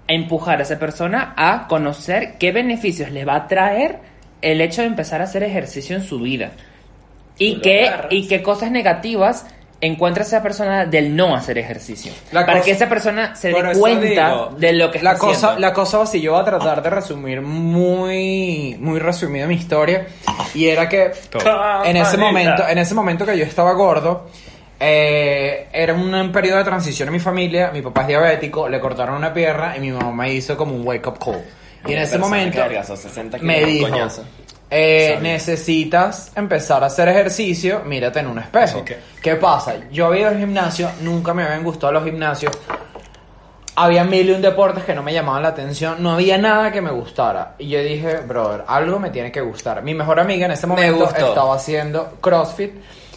[0.08, 3.98] empujar a esa persona a conocer qué beneficios le va a traer
[4.42, 6.52] el hecho de empezar a hacer ejercicio en su vida.
[7.38, 9.46] Y qué, y qué cosas negativas
[9.80, 12.12] encuentra a esa persona del no hacer ejercicio.
[12.32, 15.18] La para cosa- que esa persona se dé cuenta digo, de lo que está La
[15.18, 15.60] cosa, haciendo.
[15.60, 20.06] la cosa así, yo voy a tratar de resumir muy, muy resumido mi historia.
[20.54, 21.12] Y era que
[21.84, 24.26] en ese momento, en ese momento que yo estaba gordo,
[24.80, 27.70] eh, era un periodo de transición en mi familia.
[27.72, 30.86] Mi papá es diabético, le cortaron una pierna y mi mamá me hizo como un
[30.86, 31.42] wake up call.
[31.86, 34.24] Y en ese momento que adelgazó 60 me dijo, coñazo.
[34.68, 38.84] Eh, necesitas empezar a hacer ejercicio, mírate en un espejo.
[39.22, 39.74] ¿Qué pasa?
[39.90, 42.52] Yo había ido al gimnasio, nunca me habían gustado los gimnasios.
[43.78, 46.80] Había mil y un deportes que no me llamaban la atención, no había nada que
[46.80, 47.54] me gustara.
[47.58, 49.82] Y yo dije, brother, algo me tiene que gustar.
[49.82, 52.72] Mi mejor amiga en ese momento estaba haciendo CrossFit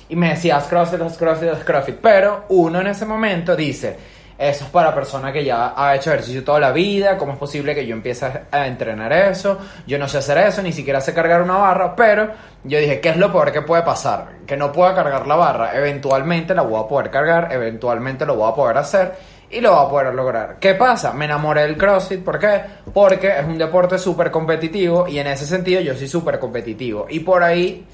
[0.09, 1.95] y me decía, haz CrossFit, haz CrossFit, haz CrossFit.
[2.01, 3.97] Pero uno en ese momento dice,
[4.39, 7.75] eso es para persona que ya ha hecho ejercicio toda la vida, ¿cómo es posible
[7.75, 9.57] que yo empiece a- a entrenar eso?
[9.85, 12.29] Yo no sé hacer eso, ni siquiera sé cargar una barra, pero
[12.63, 14.29] yo dije, ¿qué es lo peor que puede pasar?
[14.47, 18.49] Que no pueda cargar la barra, eventualmente la voy a poder cargar, eventualmente lo voy
[18.49, 19.11] a poder hacer
[19.51, 20.55] y lo voy a poder lograr.
[20.59, 21.11] ¿Qué pasa?
[21.11, 22.61] Me enamoré del CrossFit, ¿por qué?
[22.93, 27.07] Porque es un deporte súper competitivo y en ese sentido yo soy súper competitivo.
[27.09, 27.85] Y por ahí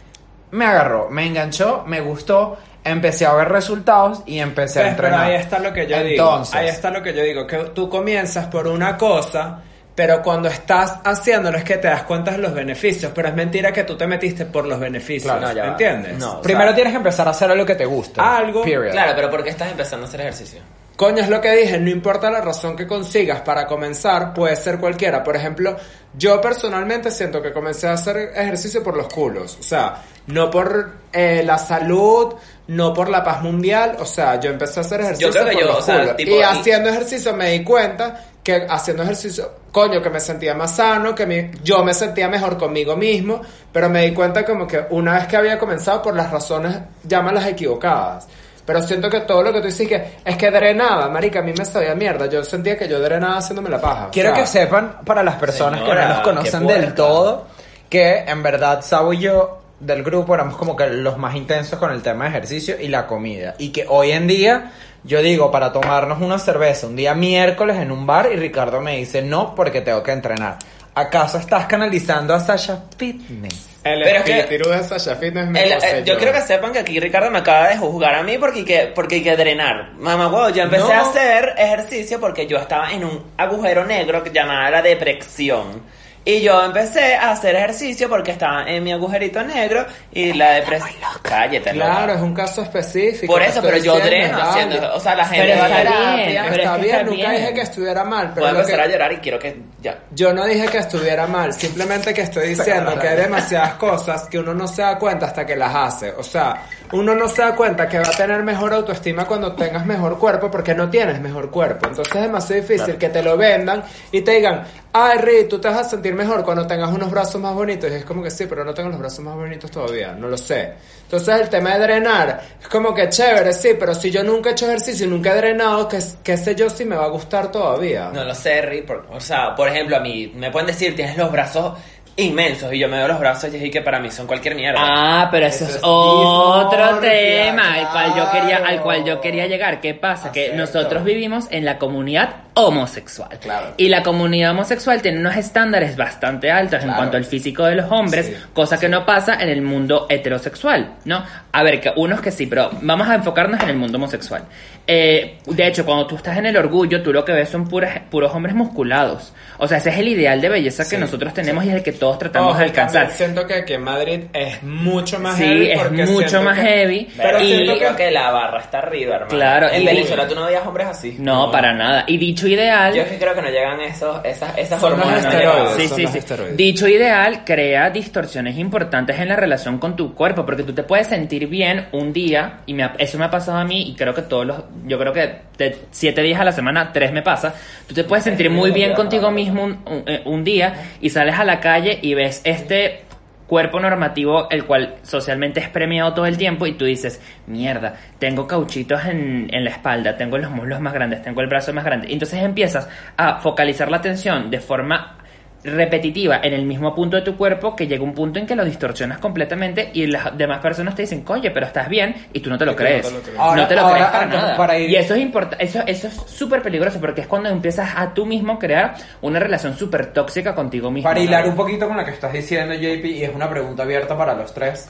[0.52, 4.84] me agarró, me enganchó, me gustó, empecé a ver resultados y empecé a.
[4.84, 5.22] Pero entrenar.
[5.22, 6.64] ahí está lo que yo Entonces, digo.
[6.64, 7.48] Ahí está lo que yo digo.
[7.48, 9.62] Que tú comienzas por una cosa,
[9.96, 13.12] pero cuando estás haciéndolo es que te das cuenta de los beneficios.
[13.14, 15.34] Pero es mentira que tú te metiste por los beneficios.
[15.34, 15.48] Claro.
[15.48, 15.68] No, ya.
[15.72, 16.18] ¿Entiendes?
[16.18, 16.42] No.
[16.42, 18.38] Primero sea, tienes que empezar a hacer algo que te gusta.
[18.38, 18.92] Algo, Period.
[18.92, 20.62] Claro, pero ¿por qué estás empezando a hacer ejercicio?
[20.96, 24.80] Coño, es lo que dije, no importa la razón que consigas para comenzar, puede ser
[24.80, 25.22] cualquiera.
[25.24, 25.76] Por ejemplo,
[26.18, 29.58] yo personalmente siento que comencé a hacer ejercicio por los culos.
[29.60, 32.36] O sea, no por eh, la salud,
[32.68, 33.98] no por la paz mundial.
[34.00, 36.16] O sea, yo empecé a hacer ejercicio creo que por yo, los o sea, culos.
[36.16, 40.54] tipo, y y- haciendo ejercicio me di cuenta que haciendo ejercicio, coño, que me sentía
[40.54, 43.42] más sano, que mi- yo me sentía mejor conmigo mismo,
[43.74, 47.48] pero me di cuenta como que una vez que había comenzado por las razones, llámalas
[47.48, 48.28] equivocadas.
[48.66, 51.54] Pero siento que todo lo que tú dices que es que drenaba, marica, a mí
[51.58, 52.26] me sabía mierda.
[52.26, 54.08] Yo sentía que yo drenaba haciéndome la paja.
[54.08, 57.48] o Quiero sea, que sepan, para las personas que no nos conocen del todo,
[57.90, 61.92] que en verdad Sabo y yo del grupo éramos como que los más intensos con
[61.92, 63.56] el tema de ejercicio y la comida.
[63.60, 64.72] Y que hoy en día,
[65.04, 68.98] yo digo, para tomarnos una cerveza un día miércoles en un bar y Ricardo me
[68.98, 70.58] dice no porque tengo que entrenar.
[70.96, 73.75] ¿Acaso estás canalizando a Sasha Fitness?
[73.86, 76.80] El Pero es que- de Sasha Fitness me El- eh, yo creo que sepan que
[76.80, 79.92] aquí Ricardo me acaba de juzgar a mí porque hay que, porque hay que drenar.
[79.94, 80.92] Mamá, huevo, yo empecé No.
[80.92, 85.84] a hacer ejercicio porque yo estaba en un agujero negro que llamaba la depresión.
[86.28, 90.92] Y yo empecé a hacer ejercicio porque estaba en mi agujerito negro y la depresión...
[91.22, 92.14] Cállate, Claro, loca.
[92.16, 93.32] es un caso específico.
[93.32, 94.96] Por eso, pero yo dreno haciendo...
[94.96, 96.26] O sea, la gente Pero va a está terapia.
[96.26, 97.42] bien, pero Está es bien, está nunca bien.
[97.42, 99.62] dije que estuviera mal, pero Voy a lo empezar que- a llorar y quiero que...
[99.84, 100.00] Ya.
[100.16, 104.40] Yo no dije que estuviera mal, simplemente que estoy diciendo que hay demasiadas cosas que
[104.40, 106.10] uno no se da cuenta hasta que las hace.
[106.12, 109.86] O sea, uno no se da cuenta que va a tener mejor autoestima cuando tengas
[109.86, 111.88] mejor cuerpo porque no tienes mejor cuerpo.
[111.88, 115.68] Entonces es demasiado difícil que te lo vendan y te digan, ay, Ri, tú te
[115.68, 117.90] vas a sentir mejor cuando tengas unos brazos más bonitos.
[117.92, 120.38] Y es como que sí, pero no tengo los brazos más bonitos todavía, no lo
[120.38, 120.74] sé.
[121.04, 124.52] Entonces el tema de drenar es como que chévere, sí, pero si yo nunca he
[124.54, 127.52] hecho ejercicio y nunca he drenado, ¿qué, qué sé yo si me va a gustar
[127.52, 128.10] todavía?
[128.14, 131.16] No lo sé, Ri, por- o sea, por ejemplo, a mí me pueden decir, tienes
[131.18, 131.74] los brazos
[132.18, 134.80] inmensos y yo me veo los brazos y que para mí son cualquier mierda.
[134.80, 139.22] Ah, pero eso, Eso es es otro tema al cual yo quería, al cual yo
[139.22, 139.82] quería llegar.
[139.82, 140.32] ¿Qué pasa?
[140.32, 143.38] Que nosotros vivimos en la comunidad homosexual.
[143.42, 143.74] Claro.
[143.76, 147.92] Y la comunidad homosexual tiene unos estándares bastante altos en cuanto al físico de los
[147.92, 151.24] hombres, Sí, cosa que no pasa en el mundo heterosexual, ¿no?
[151.52, 154.46] A ver, que unos que sí, pero vamos a enfocarnos en el mundo homosexual.
[154.88, 158.00] Eh, de hecho, cuando tú estás en el orgullo, tú lo que ves son puras,
[158.12, 159.34] puros hombres musculados.
[159.58, 161.84] O sea, ese es el ideal de belleza que Sí, nosotros tenemos y es el
[161.84, 163.10] que todos tratamos Ojo, de alcanzar.
[163.10, 165.72] Siento que aquí en Madrid es mucho más Sí, heavy.
[166.02, 167.08] es mucho más que- heavy.
[167.18, 169.30] Pero y- siento que, que la barra está arriba, hermano.
[169.32, 171.16] Claro, En y- Venezuela tú no veías hombres así.
[171.20, 172.04] No, para nada.
[172.08, 175.24] Y dicho ideal, Yo es que creo que no llegan esos, esas, esas Son hormonas.
[175.24, 175.76] no esteroides.
[175.78, 176.18] Sí, son sí, los sí.
[176.20, 176.58] esteroides.
[176.58, 181.08] Dicho ideal crea distorsiones importantes en la relación con tu cuerpo, porque tú te puedes
[181.08, 184.14] sentir bien un día, y me ha- eso me ha pasado a mí, y creo
[184.14, 187.56] que todos los, yo creo que de siete días a la semana, tres me pasa,
[187.88, 191.60] tú te puedes sentir muy bien contigo mismo eh, un día, y sales a la
[191.60, 193.04] calle y ves este
[193.48, 198.48] cuerpo normativo, el cual socialmente es premiado todo el tiempo, y tú dices, mierda, tengo
[198.48, 202.10] cauchitos en, en la espalda, tengo los muslos más grandes, tengo el brazo más grande.
[202.10, 205.18] Y entonces empiezas a focalizar la atención de forma
[205.66, 208.64] repetitiva en el mismo punto de tu cuerpo que llega un punto en que lo
[208.64, 212.58] distorsionas completamente y las demás personas te dicen, oye, pero estás bien y tú no
[212.58, 213.08] te lo no crees.
[213.08, 213.38] te lo crees.
[213.38, 214.58] no te lo ahora, crees para nada.
[214.58, 217.90] para ir- Y eso es importante, eso, eso es súper peligroso porque es cuando empiezas
[217.96, 221.10] a tú mismo crear una relación súper tóxica contigo mismo.
[221.10, 224.18] Para hilar un poquito con lo que estás diciendo, JP, y es una pregunta abierta
[224.18, 224.88] para los tres.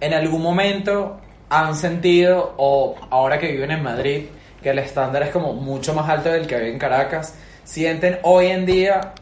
[0.00, 1.20] En algún momento
[1.50, 4.24] han sentido, o ahora que viven en Madrid,
[4.62, 8.46] que el estándar es como mucho más alto del que había en Caracas, sienten hoy
[8.46, 9.12] en día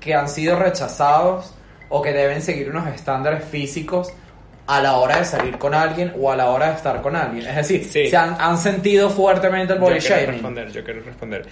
[0.00, 1.54] que han sido rechazados
[1.88, 4.12] o que deben seguir unos estándares físicos
[4.66, 7.44] a la hora de salir con alguien o a la hora de estar con alguien.
[7.48, 8.08] Es decir, Sí.
[8.08, 10.32] se han, han sentido fuertemente el body yo quiero shaming.
[10.34, 11.46] responder, yo quiero responder.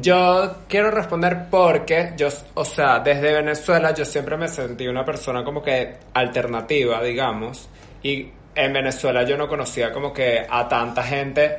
[0.00, 5.42] Yo quiero responder porque yo, o sea, desde Venezuela yo siempre me sentí una persona
[5.42, 7.68] como que alternativa, digamos,
[8.02, 11.56] y en Venezuela yo no conocía como que a tanta gente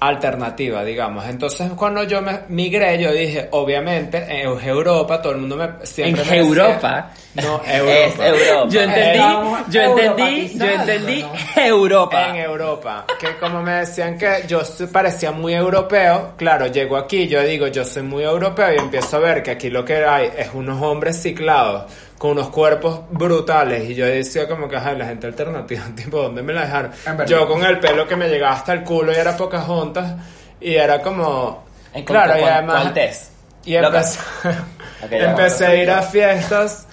[0.00, 1.26] alternativa, digamos.
[1.26, 6.22] Entonces, cuando yo me migré, yo dije, obviamente, en Europa todo el mundo me siempre
[6.22, 7.10] En me decía- Europa.
[7.34, 8.26] No, Es Europa.
[8.28, 8.68] Europa.
[8.68, 11.62] Yo entendí, Estamos yo entendí, yo entendí ¿no?
[11.62, 12.28] Europa.
[12.28, 13.04] En Europa.
[13.20, 14.60] Que como me decían que yo
[14.92, 19.20] parecía muy europeo, claro, llego aquí, yo digo, yo soy muy europeo y empiezo a
[19.20, 21.84] ver que aquí lo que hay es unos hombres ciclados
[22.18, 26.42] con unos cuerpos brutales y yo decía como que, ajá, la gente alternativa, tipo, ¿dónde
[26.42, 26.92] me la dejaron?
[27.26, 30.14] Yo con el pelo que me llegaba hasta el culo y era pocas juntas
[30.60, 31.64] y era como...
[31.94, 32.82] ¿En Claro, y además...
[32.82, 33.32] cuál test?
[33.64, 34.20] Y empecé,
[35.10, 36.88] empecé a ir a fiestas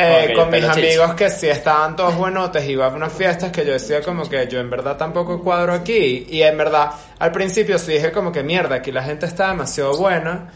[0.00, 3.72] eh, con mis amigos que sí estaban todos buenotes, iba a unas fiestas que yo
[3.72, 6.24] decía como que yo en verdad tampoco cuadro aquí.
[6.30, 9.96] Y en verdad, al principio sí dije como que mierda, aquí la gente está demasiado
[9.96, 10.52] buena.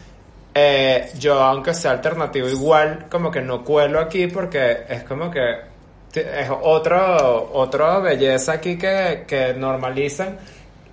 [0.55, 5.73] Eh, yo, aunque sea alternativo, igual como que no cuelo aquí porque es como que
[6.13, 10.37] es otro, otra belleza aquí que, que normalizan.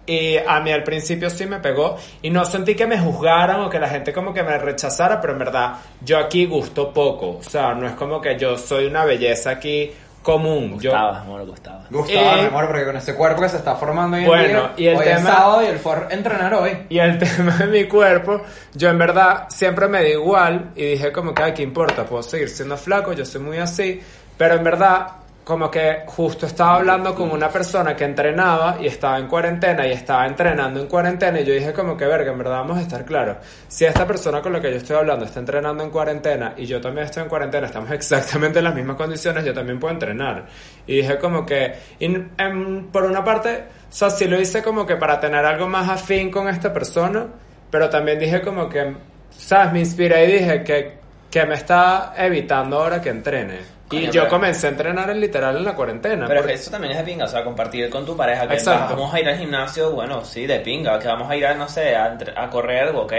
[0.06, 3.70] Y a mí al principio sí me pegó y no sentí que me juzgaran o
[3.70, 7.36] que la gente como que me rechazara, pero en verdad yo aquí gusto poco.
[7.38, 9.92] O sea, no es como que yo soy una belleza aquí
[10.22, 10.78] común.
[10.80, 11.84] Yo, Gustaba, amor, gustaba.
[11.90, 14.48] Gustavo, Y- mi amor, porque con ese cuerpo que se está formando hoy en Bueno,
[14.48, 16.78] día, y el hoy es tema- sábado y fue a entrenar hoy.
[16.88, 18.42] Y el tema de mi cuerpo,
[18.74, 22.04] yo en verdad siempre me di igual y dije como que, ay, ¿qué importa?
[22.04, 24.00] Puedo seguir siendo flaco, yo soy muy así,
[24.36, 25.06] pero en verdad
[25.50, 29.90] como que justo estaba hablando con una persona que entrenaba y estaba en cuarentena y
[29.90, 33.04] estaba entrenando en cuarentena y yo dije como que, verga, en verdad vamos a estar
[33.04, 33.38] claros.
[33.66, 36.80] Si esta persona con la que yo estoy hablando está entrenando en cuarentena y yo
[36.80, 40.46] también estoy en cuarentena, estamos exactamente en las mismas condiciones, yo también puedo entrenar.
[40.86, 43.64] Y dije como que, em, por una parte,
[44.00, 47.26] o sí lo hice como que para tener algo más afín con esta persona,
[47.72, 48.94] pero también dije como que,
[49.30, 49.72] ¿sabes?
[49.72, 50.98] Me inspiré y dije que,
[51.28, 53.79] que me está evitando ahora que entrene.
[53.90, 56.26] Y yo pero- comencé a entrenar en literal en la cuarentena.
[56.28, 58.94] Pero porque- eso también es de pinga, o sea, compartir con tu pareja que Exacto.
[58.94, 61.68] vamos a ir al gimnasio, bueno, sí, de pinga, que vamos a ir a, no
[61.68, 63.12] sé, a, a correr, ok,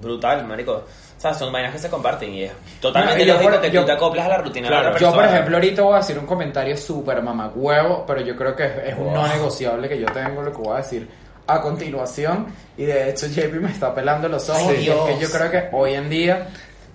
[0.00, 0.72] brutal, marico.
[1.16, 3.80] O sea, son vainas que se comparten y es totalmente No, lógico por- que yo-
[3.80, 5.36] tú te acoplas a la rutina Claro, de la otra Yo, por persona.
[5.36, 8.94] ejemplo, ahorita voy a decir un comentario súper mamagüevo, pero yo creo que es, es
[8.96, 9.28] un no Wow.
[9.28, 11.08] negociable que yo tengo lo que voy a decir
[11.48, 12.46] a continuación.
[12.76, 14.72] Y de hecho, JP me está pelando los ojos.
[14.76, 14.84] Sí.
[14.84, 16.46] y es que yo creo que hoy en día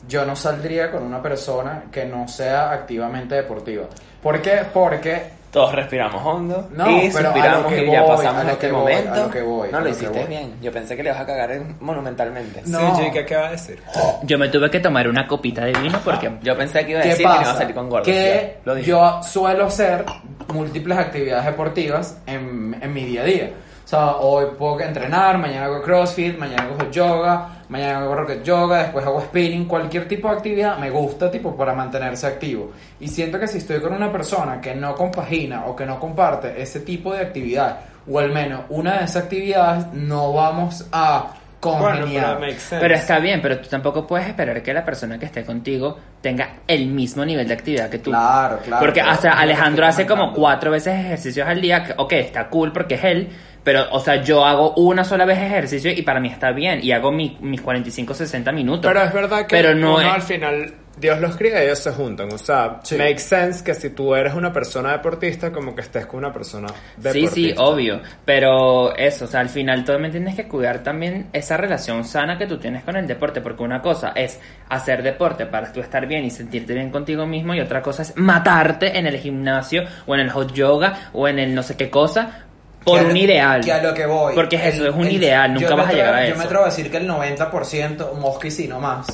[0.08, 3.84] yo no saldría con una persona que no sea activamente deportiva.
[4.22, 4.62] ¿Por qué?
[4.74, 8.42] Porque Todos respiramos hondo No, y pero a suspiramos lo que y ya voy, pasamos
[8.42, 9.16] a lo este que voy, a momento.
[9.26, 10.28] lo que voy, a no lo lo hiciste voy.
[10.28, 10.56] bien.
[10.62, 12.62] Yo pensé que le vas a cagar en- monumentalmente.
[12.66, 12.96] No.
[12.96, 13.80] Sí, Jake, ¿qué va a decir?
[14.24, 17.04] Yo me tuve que tomar una copita de vino porque Yo pensé que iba a
[17.04, 18.08] ¿Qué decir que iba a salir con gordos.
[18.08, 18.90] Que ya, lo dije.
[18.90, 20.06] yo suelo hacer
[20.54, 23.50] múltiples actividades deportivas en, en mi día a día.
[23.86, 28.80] O sea, hoy puedo entrenar, mañana hago crossfit, mañana hago yoga, mañana hago rocket yoga,
[28.84, 32.72] después hago spinning, cualquier tipo de actividad me gusta tipo para mantenerse activo.
[33.00, 36.62] Y siento que si estoy con una persona que no compagina o que no comparte
[36.62, 41.80] ese tipo de actividad, o al menos una de esas actividades, no vamos a Bueno,
[41.96, 42.26] congeniar.
[42.26, 42.80] pero makes sense.
[42.82, 46.58] Pero está bien, pero tú tampoco puedes esperar que la persona que esté contigo tenga
[46.68, 48.10] el mismo nivel de actividad que tú.
[48.12, 48.82] Claro, claro.
[48.84, 49.12] Porque claro.
[49.16, 53.04] hasta Alejandro hace como cuatro veces ejercicios al día, que, ok, está cool porque es
[53.06, 53.30] él,
[53.64, 56.92] pero, o sea, yo hago una sola vez ejercicio y para mí está bien, y
[56.92, 58.92] hago mi- mis 45, 60 minutos.
[58.92, 61.80] Pero es verdad que Pero no uno es- al final, Dios los cría y ellos
[61.80, 62.32] se juntan.
[62.32, 62.96] O sea, Sí.
[62.98, 66.68] makes sense que si tú eres una persona deportista, como que estés con una persona
[66.70, 67.34] Sí, deportista.
[67.36, 68.00] sí, obvio.
[68.26, 72.38] Pero eso, o sea, al final tú también tienes que cuidar también esa relación sana
[72.38, 73.42] que tú tienes con el deporte.
[73.42, 74.40] Porque una cosa es
[74.70, 77.56] hacer deporte para tú estar bien y sentirte bien contigo mismo.
[77.56, 81.40] Y otra cosa es matarte en el gimnasio o en el hot yoga o en
[81.40, 82.46] el no sé qué cosa
[82.84, 83.64] por un lo- ideal.
[83.64, 84.34] Que a lo que voy.
[84.36, 86.28] Porque es eso, es un el- ideal, yo nunca me vas a llegar a Yo
[86.30, 86.38] eso.
[86.38, 89.08] me atrevo a decir que el 90%, mosca y si no más,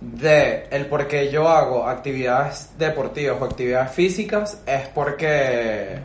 [0.00, 5.98] de el por qué yo hago actividades deportivas o actividades físicas es porque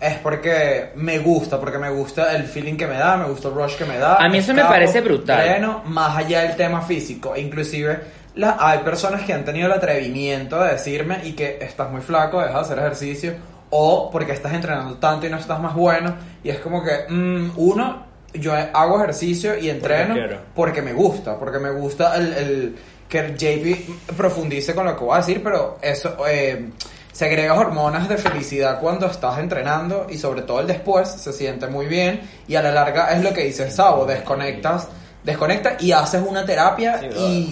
[0.00, 3.54] es porque me gusta, porque me gusta el feeling que me da, me gusta el
[3.54, 4.16] rush que me da.
[4.16, 5.38] A mí eso me escapo, parece brutal.
[5.48, 8.00] dreno, más allá del tema físico, inclusive
[8.34, 12.40] la- hay personas que han tenido el atrevimiento de decirme y que estás muy flaco,
[12.40, 13.34] deja de hacer ejercicio
[13.74, 16.14] o porque estás entrenando tanto y no estás más bueno
[16.44, 20.14] y es como que mm, uno yo hago ejercicio y entreno
[20.54, 22.76] porque me gusta, porque me gusta el, el-
[23.08, 26.70] que JP profundice con lo que voy a decir, pero eso, eh,
[27.12, 31.84] segregas hormonas de felicidad cuando estás entrenando y sobre todo el después se siente muy
[31.86, 34.88] bien y a la larga es lo que dice Sabo, desconectas,
[35.24, 37.06] desconectas y haces una terapia Sí,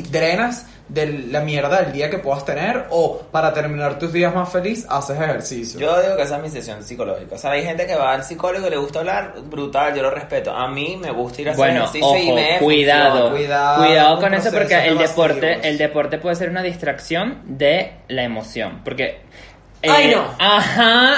[0.06, 4.34] y drenas de la mierda del día que puedas tener o para terminar tus días
[4.34, 5.78] más feliz haces ejercicio.
[5.78, 7.36] Yo digo que esa es mi sesión psicológica.
[7.36, 10.10] O sea, hay gente que va al psicólogo y le gusta hablar, brutal, yo lo
[10.10, 10.50] respeto.
[10.52, 13.30] A mí me gusta ir a hacer Bueno, ejercicio y ojo, me cuidado.
[13.30, 18.24] Cuidado cuidado, con eso porque el deporte, el deporte puede ser una distracción de la
[18.24, 19.20] emoción, porque
[19.82, 20.24] eh, Ay, no.
[20.38, 21.14] Ajá,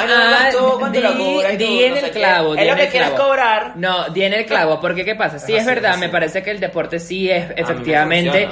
[0.46, 2.10] Ay, no di, y di tú, en no el qué.
[2.12, 2.54] clavo.
[2.54, 3.16] Es lo que clavo.
[3.16, 3.76] cobrar.
[3.76, 5.38] No, di en el clavo, porque ¿qué pasa?
[5.40, 8.48] Sí, Es es así, verdad, es me parece que el deporte sí es me efectivamente.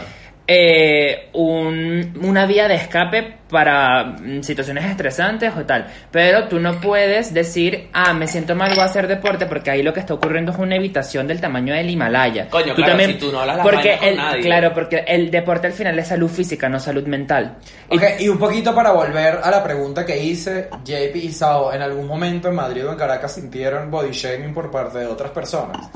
[0.53, 5.87] Eh, un- una vía de escape para mm, situaciones estresantes o tal.
[6.11, 9.85] Pero tú no puedes decir, ah, me siento mal, voy a hacer deporte, porque ahí
[9.85, 12.49] lo que está ocurriendo es una evitación del tamaño del Himalaya.
[12.51, 14.41] Coño, claro, si tú no hablas porque con el, nadie.
[14.43, 17.57] Claro, porque el deporte al final es salud física, no salud mental.
[17.89, 21.73] Y- Ok, y un poquito para volver a la pregunta que hice, JP y Sao,
[21.73, 25.31] ¿en algún momento en Madrid o en Caracas sintieron body shaming por parte de otras
[25.31, 25.89] personas?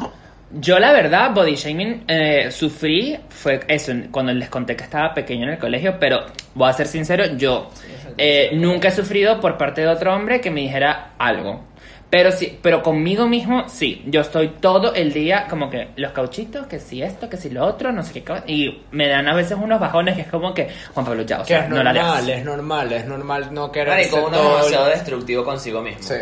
[0.52, 5.44] Yo la verdad, body shaming eh, sufrí, fue eso, cuando les conté que estaba pequeño
[5.44, 7.70] en el colegio, pero voy a ser sincero, yo
[8.16, 11.64] eh, nunca he sufrido por parte de otro hombre que me dijera algo.
[12.08, 16.68] Pero sí, pero conmigo mismo sí, yo estoy todo el día como que los cauchitos,
[16.68, 19.58] que si esto, que si lo otro, no sé qué, y me dan a veces
[19.60, 21.92] unos bajones que es como que, Juan Pablo, ya, o Que sea, es no la
[21.92, 22.38] normal, leas.
[22.38, 26.02] es normal, es normal no querer Marico, ser uno es todo- demasiado destructivo consigo mismo.
[26.04, 26.14] Sí.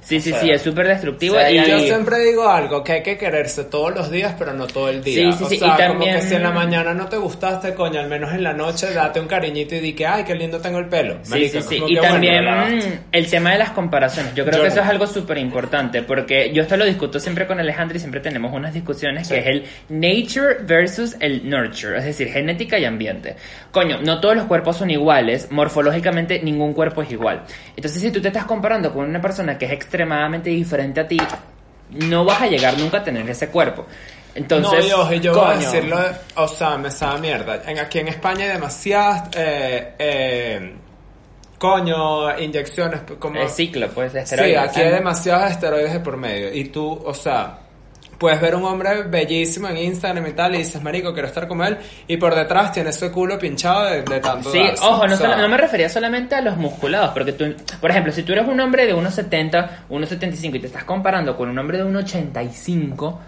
[0.00, 1.68] Sí, sí, o sea, sí, es súper destructivo o sea, y...
[1.68, 5.02] Yo siempre digo algo, que hay que quererse todos los días, pero no todo el
[5.02, 5.30] día.
[5.32, 7.74] Sí, sí, o sí, sea, y como que si en la mañana no te gustaste,
[7.74, 10.60] coño, al menos en la noche date un cariñito y di que, ay, qué lindo
[10.60, 11.18] tengo el pelo.
[11.22, 11.76] Sí, sí, sí.
[11.76, 14.34] Y bueno, también el tema de las comparaciones.
[14.34, 17.46] Yo creo Yo que eso es algo súper importante porque yo esto lo discuto siempre
[17.46, 22.04] con Alejandro y siempre tenemos unas discusiones que es el nature versus el nurture, es
[22.04, 23.36] decir, genética y ambiente.
[23.70, 27.42] Coño, no todos los cuerpos son iguales, morfológicamente ningún cuerpo es igual.
[27.76, 31.18] Entonces, si tú te estás comparando con una persona que es extremadamente diferente a ti,
[31.90, 33.84] no vas a llegar nunca a tener ese cuerpo.
[34.36, 35.98] Entonces, no, yo voy a decirlo,
[36.36, 37.62] o sea, me sabe mierda.
[37.66, 40.74] En, aquí en España hay demasiadas, eh, eh,
[41.58, 43.40] coño, inyecciones, como...
[43.40, 44.70] el ciclo, pues, de Sí, esteroides.
[44.70, 46.54] aquí hay demasiados esteroides de por medio.
[46.54, 47.58] Y tú, o sea,
[48.20, 51.62] puedes ver un hombre bellísimo en Instagram y tal, y dices, marico, quiero estar con
[51.64, 54.84] él, y por detrás tiene ese culo pinchado de, de tanto Sí, darse.
[54.84, 58.12] ojo, no, O sea, no me refería solamente a los musculados, porque tú, por ejemplo,
[58.12, 61.78] si tú eres un hombre de 1,70, 1,75 y te estás comparando con un hombre
[61.78, 63.18] de 1,85,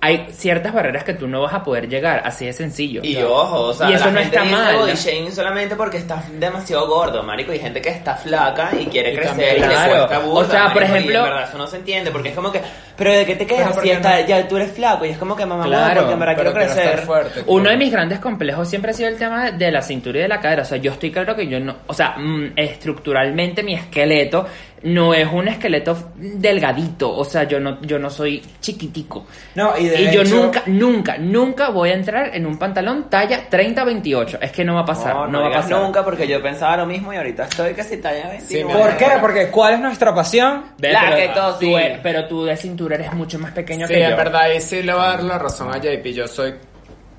[0.00, 3.00] hay ciertas barreras que tú no vas a poder llegar, así de sencillo.
[3.02, 5.76] Y ojo, o sea, Y eso la no gente está dice mal, body shaming solamente
[5.76, 7.52] porque estás demasiado gordo, marico.
[7.52, 9.92] Hay gente que está flaca y quiere Y crecer también, y le claro.
[10.06, 12.28] cuesta burda, O sea, por marico, y ejemplo- en verdad eso no se entiende porque
[12.28, 12.60] es como que,
[12.96, 14.26] pero de qué te Pero quejas ¿por si qué está, no?
[14.26, 16.66] ya tú eres flaco y es como que mamá, Claro, porque en verdad pero quiero
[16.72, 16.98] crecer.
[17.00, 17.40] fuerte.
[17.46, 17.78] Uno de claro.
[17.78, 20.62] mis grandes complejos siempre ha sido el tema de la cintura y de la cadera.
[20.62, 21.76] O sea, yo estoy claro que yo no.
[21.86, 24.46] O sea, mm, estructuralmente mi esqueleto
[24.84, 27.10] no es un esqueleto delgadito.
[27.16, 29.24] O sea, yo no, yo no soy chiquitico.
[29.54, 33.08] No, y de Y yo hecho- nunca, nunca, nunca voy a entrar en un pantalón
[33.08, 34.38] talla 30-28.
[34.42, 35.14] Es que no va a pasar.
[35.14, 35.80] No, No, no, va a pasar.
[35.80, 38.78] nunca porque yo pensaba lo mismo y ahorita estoy casi talla 29.
[38.78, 39.06] ¿Por qué?
[39.22, 40.64] Porque ¿cuál es nuestra pasión?
[40.76, 41.74] Ve, La pero, que todo, tú sí.
[42.02, 44.16] pero tú de cintura eres mucho más pequeño Sí, que en yo.
[44.16, 46.04] verdad, ahí sí le voy a dar la razón a JP.
[46.12, 46.54] Yo soy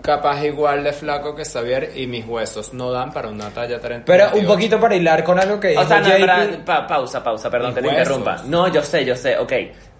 [0.01, 4.05] capaz igual de flaco que Xavier y mis huesos no dan para una talla 30.
[4.05, 6.19] Pero un poquito para hilar con algo que O sea, no, en JP.
[6.21, 8.01] verdad, pa- pausa, pausa, perdón Mis que te huesos.
[8.17, 8.43] interrumpa.
[8.47, 9.53] No, yo sé, yo sé, ok.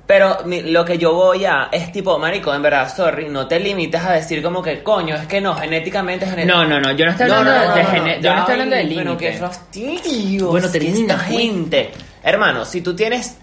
[0.07, 3.59] Pero mi- lo que yo voy a es tipo, marico, en verdad, sorry, no te
[3.59, 6.69] limites a decir como que, coño, es que no, genéticamente, genéticamente.
[6.69, 9.03] No, no, no, yo no estoy hablando de, yo no estoy hablando de límite.
[9.03, 10.47] Pero qué fastidio.
[10.49, 11.37] Bueno, es que termina, esta pues.
[11.39, 11.91] gente.
[12.23, 13.39] Hermano, si tú tienes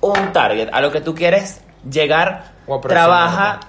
[0.00, 0.68] un target.
[0.72, 3.60] A lo que tú quieres llegar, trabaja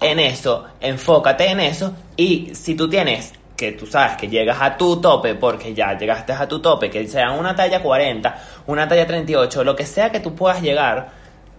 [0.00, 1.92] en eso, enfócate en eso.
[2.16, 6.32] Y si tú tienes que tú sabes que llegas a tu tope porque ya llegaste
[6.32, 10.20] a tu tope, que sea una talla 40, una talla 38, lo que sea que
[10.20, 11.08] tú puedas llegar,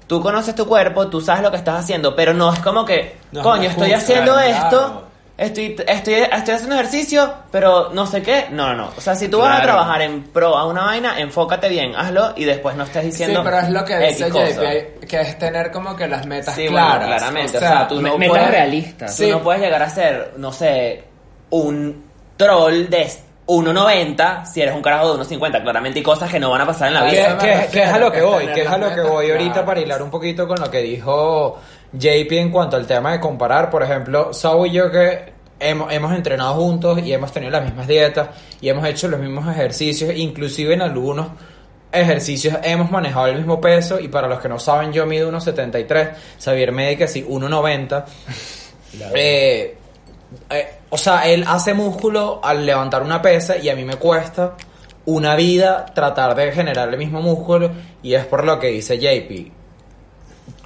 [0.08, 3.18] tú conoces tu cuerpo, tú sabes lo que estás haciendo, pero no es como que,
[3.34, 4.48] No coño, estoy haciendo claro.
[4.48, 5.04] esto,
[5.40, 9.28] estoy, estoy, estoy haciendo ejercicio, pero no sé qué, no, no, no, o sea, si
[9.30, 12.84] tú vas a trabajar en pro a una vaina, enfócate bien, hazlo y después no
[12.84, 14.30] estés Sí, diciendo pero es lo que dice.
[14.30, 17.08] JP, que es tener como que las metas Sí, bueno, claras.
[17.08, 19.16] claramente, o sea, tú no metas puedes- realistas.
[19.18, 19.32] Tú Sí.
[19.32, 21.04] no puedes llegar a ser, no sé,
[21.52, 22.06] un
[22.38, 23.10] troll de
[23.48, 25.62] 1.90 si eres un carajo de 1.50.
[25.64, 27.38] Claramente hay cosas que no van a pasar en la vida.
[27.38, 30.02] que- es a lo que voy, que es a lo que voy ahorita para hilar
[30.04, 31.60] un poquito con lo que dijo
[31.94, 33.70] JP en cuanto al tema de comparar.
[33.70, 37.88] Por ejemplo, Sao y yo que hemos, hemos entrenado juntos y hemos tenido las mismas
[37.88, 38.30] dietas
[38.62, 41.28] y hemos hecho los mismos ejercicios, inclusive en algunos
[41.92, 46.12] ejercicios hemos manejado el mismo peso y para los que no saben yo mido 1,73,
[46.44, 48.06] Xavier que sí 1,90.
[49.14, 49.78] Eh,
[50.50, 54.56] eh, o sea, él hace músculo al levantar una pesa y a mí me cuesta
[55.06, 57.72] una vida tratar de generar el mismo músculo
[58.04, 59.59] y es por lo que dice JP.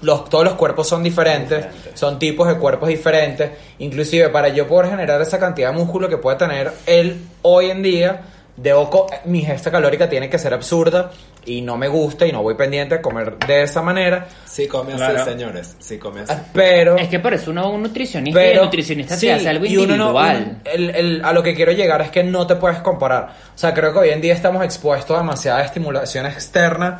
[0.04, 2.00] Los, todos los cuerpos son diferentes, Diferentes.
[2.00, 3.50] son tipos de cuerpos diferentes.
[3.80, 7.82] Inclusive para yo poder generar esa cantidad de músculo que puede tener él hoy en
[7.82, 8.22] día,
[8.56, 11.10] debo co- mi gesta calórica tiene que ser absurda
[11.46, 14.28] y no me gusta y no voy pendiente a comer de esa manera.
[14.46, 15.26] Sí come así, Claro.
[15.26, 15.76] señores.
[15.80, 16.34] Sí come así.
[16.54, 16.96] Pero...
[16.98, 19.66] Es que por eso uno un nutricionista y el Pero nutricionista sí, te hace algo
[19.66, 20.46] y uno no- individual.
[20.46, 23.30] uno- el- el- a lo que quiero llegar es que no te puedes comparar.
[23.56, 27.00] O sea, creo que hoy en día estamos expuestos a demasiada estimulación externa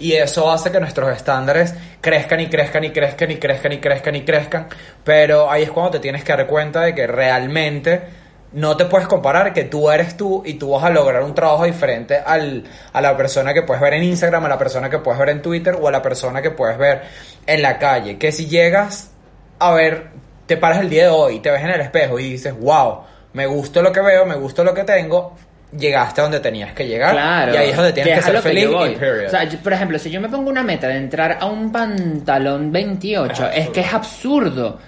[0.00, 4.16] y eso hace que nuestros estándares crezcan y crezcan y crezcan y crezcan y crezcan
[4.16, 4.68] y crezcan.
[5.04, 8.00] Pero ahí es cuando te tienes que dar cuenta de que realmente
[8.52, 11.64] no te puedes comparar, que tú eres tú y tú vas a lograr un trabajo
[11.64, 15.20] diferente al, a la persona que puedes ver en Instagram, a la persona que puedes
[15.20, 17.02] ver en Twitter o a la persona que puedes ver
[17.46, 18.18] en la calle.
[18.18, 19.10] Que si llegas
[19.58, 20.08] a ver,
[20.46, 23.02] te paras el día de hoy, te ves en el espejo y dices, wow,
[23.34, 25.36] me gusta lo que veo, me gusta lo que tengo,
[25.78, 27.12] llegaste a donde tenías que llegar.
[27.12, 27.54] Claro.
[27.54, 29.26] Y ahí es donde tienes que, a ser feliz period.
[29.26, 31.70] O sea, yo- por ejemplo, si yo me pongo una meta de entrar a un
[31.72, 34.78] pantalón 28, es, que es absurdo.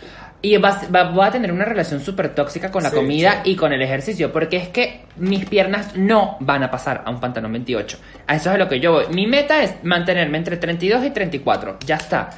[0.45, 0.81] Y va-
[1.15, 3.53] voy a tener una relación súper tóxica con la Sí, comida sí.
[3.53, 7.21] y con el ejercicio, porque es que mis piernas no van a pasar a un
[7.21, 7.97] pantalón 28.
[8.27, 9.05] A eso es a lo que yo voy.
[9.11, 11.79] Mi meta es mantenerme entre 32 y 34.
[11.87, 12.31] Ya está.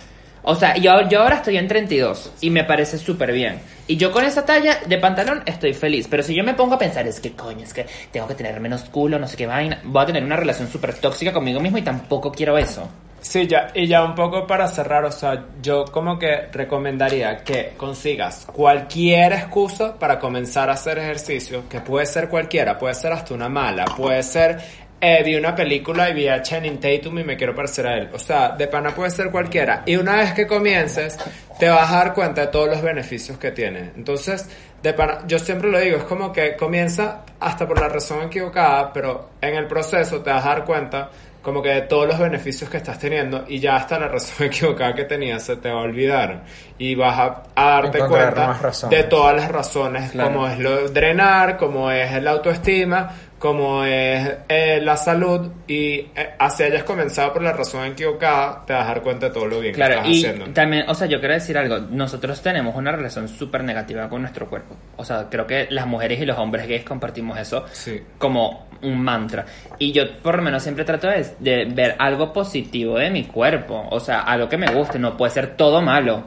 [0.43, 3.59] O sea, yo, yo ahora estoy en 32 y me parece súper bien.
[3.87, 6.07] Y yo con esa talla de pantalón estoy feliz.
[6.09, 8.59] Pero si yo me pongo a pensar, es que coño, es que tengo que tener
[8.61, 11.78] menos culo, no sé qué vaina, voy a tener una relación súper tóxica conmigo mismo
[11.78, 12.89] y tampoco quiero eso.
[13.24, 17.72] Sí, ya, y ya un poco para cerrar, o sea, yo como que recomendaría que
[17.74, 23.32] consigas cualquier excusa para comenzar a hacer ejercicio, que puede ser cualquiera, puede ser hasta
[23.32, 24.61] una mala, puede ser,
[25.05, 28.09] eh, vi una película y vi a Channing Tatum y me quiero parecer a él,
[28.13, 31.19] o sea, de pana puede ser cualquiera, y una vez que comiences,
[31.59, 34.49] te vas a dar cuenta de todos los beneficios que tiene, entonces,
[34.83, 38.93] de pana, yo siempre lo digo, es como que comienza hasta por la razón equivocada,
[38.93, 41.11] pero en el proceso te vas a dar cuenta
[41.45, 44.95] como que de todos los beneficios que estás teniendo y ya hasta la razón equivocada
[44.95, 46.43] que tenías se te va a olvidar.
[46.79, 50.33] Y vas a, a darte Encontrar cuenta de todas las razones Claro.
[50.33, 53.11] como es lo drenar, como es la autoestima,
[53.45, 58.73] como es eh, la salud y eh, así hayas comenzado por la razón equivocada te
[58.73, 60.47] vas a dar cuenta de todo lo bien que Claro, estás y haciendo.
[60.55, 64.49] también, o sea, yo quiero decir algo, nosotros tenemos una relación súper negativa con nuestro
[64.49, 64.75] cuerpo.
[64.97, 68.01] O sea, creo que las mujeres y los hombres gays compartimos eso Sí.
[68.17, 69.45] como un mantra.
[69.79, 73.87] Y yo por lo menos siempre trato de, de ver algo positivo de mi cuerpo,
[73.91, 76.25] o sea, algo que me guste, no puede ser todo malo.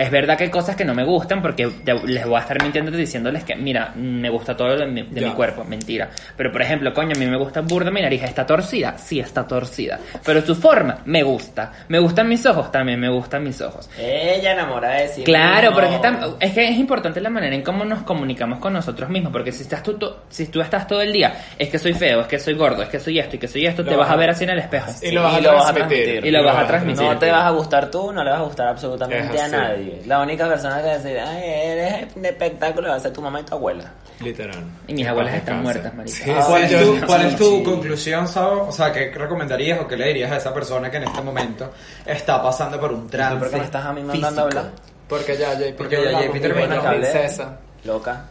[0.00, 2.62] Es verdad que hay cosas que no me gustan porque te- les voy a estar
[2.62, 5.28] mintiendo diciéndoles que, mira, me gusta todo de, mi, de Ya.
[5.28, 6.08] mi cuerpo, mentira.
[6.36, 8.96] Pero por ejemplo, coño, a mí me gusta burda mi nariz, ¿está torcida?
[8.96, 9.98] Sí, está torcida.
[10.24, 11.72] Pero su forma, me gusta.
[11.88, 13.90] Me gustan mis ojos, también me gustan mis ojos.
[13.98, 15.74] Ella enamora de sí Claro, mismo.
[16.00, 19.52] porque es, que es importante la manera en cómo nos comunicamos con nosotros mismos, porque
[19.52, 22.26] si estás tú, to- si tú estás todo el día, es que soy feo, es
[22.26, 24.10] que soy gordo, es que soy esto y que soy esto, Lo te vas vas
[24.12, 24.90] a a- ver así en el espejo.
[25.02, 25.74] Y lo vas a transmitir.
[25.74, 26.24] transmitir.
[26.24, 27.02] Y lo vas a transmitir.
[27.04, 29.52] No te vas a gustar tú, no le vas a gustar absolutamente Es a así.
[29.52, 29.89] nadie.
[30.06, 33.44] La única persona que decir, ay, eres de espectáculo va a ser tu mamá y
[33.44, 33.92] tu abuela.
[34.20, 34.62] Literal.
[34.86, 36.16] Y mis abuelas están muertas, marica.
[36.16, 37.62] Sí, ¿Cuál, sí, es tu, cuál es tu sí.
[37.62, 38.66] conclusión, Sabo?
[38.68, 41.70] O sea, ¿qué recomendarías o qué le dirías a esa persona que en este momento
[42.04, 44.70] está pasando por un ¿Y trance por qué me estás a mí mandando a hablar?
[45.08, 46.82] Porque ya, JP, Porque ya JP terminó.
[46.82, 47.58] princesa.
[47.84, 48.24] Loca.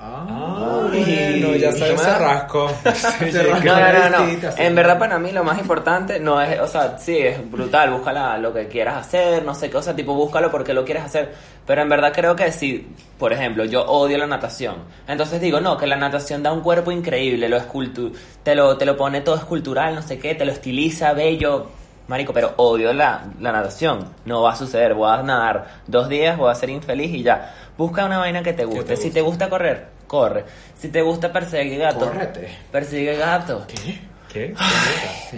[0.00, 1.70] Ah, Bueno, ya
[2.18, 2.70] rasco.
[2.94, 3.66] Sí, Se rascó.
[3.66, 4.48] No, no, no.
[4.56, 8.38] En verdad para mí lo más importante no es, o sea, sí, es brutal, búscala
[8.38, 11.34] lo que quieras hacer, no sé qué, o sea, tipo, búscalo porque lo quieres hacer.
[11.66, 12.86] Pero en verdad creo que si,
[13.18, 14.76] por ejemplo, yo odio la natación.
[15.06, 18.86] Entonces digo, no, que la natación da un cuerpo increíble, lo escultu te lo, te
[18.86, 21.66] lo pone todo escultural, no sé qué, te lo estiliza, bello.
[22.08, 24.06] Marico, pero odio la, la natación.
[24.24, 24.94] No va a suceder.
[24.94, 27.54] Voy a nadar dos días, voy a ser infeliz y ya.
[27.76, 28.82] Busca una vaina que te guste.
[28.84, 29.10] te Si guste.
[29.14, 30.44] te gusta correr, corre.
[30.76, 32.58] Si te gusta perseguir gatos, Córrete.
[32.72, 33.66] persigue gatos.
[33.66, 34.00] ¿Qué?
[34.32, 34.54] ¿Qué?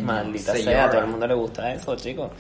[0.03, 2.31] Maldita sea, a todo el mundo le gusta eso, chicos.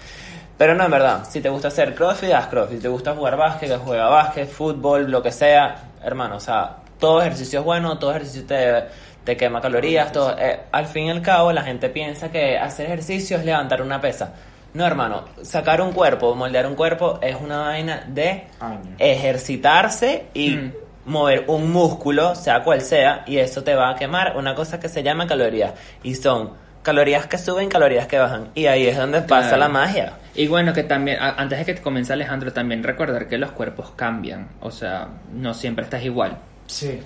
[0.57, 2.77] Pero no, en verdad, si te gusta hacer crossfit, haz crossfit.
[2.79, 5.77] Si te gusta jugar básquet, juega básquet, fútbol, lo que sea.
[6.03, 8.85] Hermano, o sea, todo ejercicio es bueno, todo ejercicio te,
[9.25, 10.37] te quema calorías, todo.
[10.39, 14.01] eh, al fin y al cabo, la gente piensa que hacer ejercicio es levantar una
[14.01, 14.35] pesa.
[14.73, 18.95] No, hermano, sacar un cuerpo, moldear un cuerpo es una vaina de Año.
[18.99, 20.73] ejercitarse y Mm.
[21.07, 24.89] mover un músculo, sea cual sea, y eso te va a quemar una cosa que
[24.89, 25.73] se llama calorías.
[26.03, 26.53] Y son
[26.83, 28.49] calorías que suben, calorías que bajan.
[28.55, 29.57] Y ahí es donde pasa Claro.
[29.59, 30.13] la magia.
[30.35, 33.91] Y bueno, que también, a- antes de que comience Alejandro, también recordar que los cuerpos
[33.97, 34.49] cambian.
[34.61, 36.39] O sea, no siempre estás igual.
[36.67, 37.01] Sí.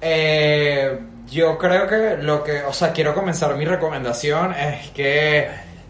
[0.00, 0.98] Eh,
[1.30, 5.48] yo creo que lo que, o sea, quiero comenzar mi recomendación es que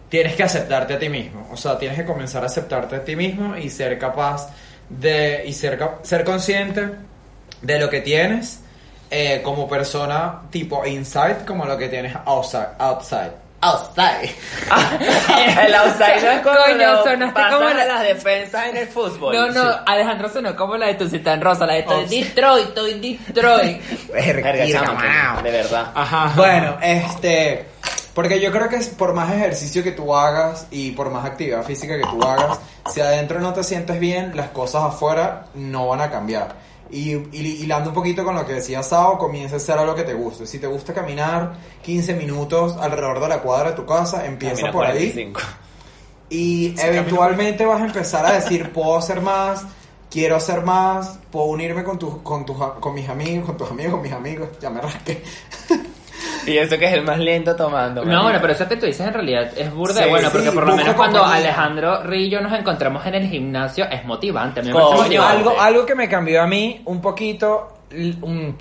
[0.09, 1.49] tienes que aceptarte a ti mismo.
[1.51, 4.51] O sea, tienes que comenzar a aceptarte a ti mismo y ser capaz
[4.89, 6.91] de, y ser, ser consciente
[7.63, 8.61] de lo que tienes
[9.11, 12.69] eh, como persona tipo inside como lo que tienes outside.
[12.79, 13.50] Outside.
[13.63, 14.31] Outside.
[15.67, 19.35] el outside no es como Coño, lo sonaste como la- las defensas en el fútbol.
[19.35, 19.79] No, no, Sí.
[19.87, 22.09] Alejandro sonó como la de Tucita en Rosa, la de estoy Oh.
[22.09, 23.83] Detroit, estoy Detroit.
[24.13, 24.53] Verga,
[25.43, 25.93] de verdad.
[25.95, 26.33] Ajá.
[26.37, 27.67] Bueno, este.
[28.15, 31.63] Porque yo creo que es por más ejercicio que tú hagas y por más actividad
[31.63, 32.59] física que tú hagas,
[32.93, 36.49] si adentro no te sientes bien, las cosas afuera no van a cambiar.
[36.93, 40.03] Y, y hilando un poquito con lo que decía Sao, comienza a hacer algo que
[40.03, 40.47] te guste.
[40.47, 44.73] Si te gusta caminar 15 minutos alrededor de la cuadra de tu casa, empieza Camina
[44.73, 45.11] por ahí.
[45.11, 45.41] 45.
[46.31, 49.65] Y eventualmente vas a empezar a decir, puedo hacer más,
[50.11, 53.93] quiero hacer más, puedo unirme con, tus con, tus con mis amigos, con tus amigos,
[53.95, 55.23] con mis amigos, ya me rasqué.
[56.47, 58.05] Y eso que es el más lento tomando.
[58.05, 60.53] No, bueno, pero eso que tú dices en realidad es burda Sí, bueno, sí, porque
[60.53, 61.45] por lo menos cuando compañía.
[61.49, 64.61] Alejandro yo nos encontramos en el gimnasio es motivante.
[64.61, 65.49] A mí me Coño, parece Coño, motivante.
[65.51, 67.79] algo, algo que me cambió a mí un poquito,
[68.23, 68.57] un,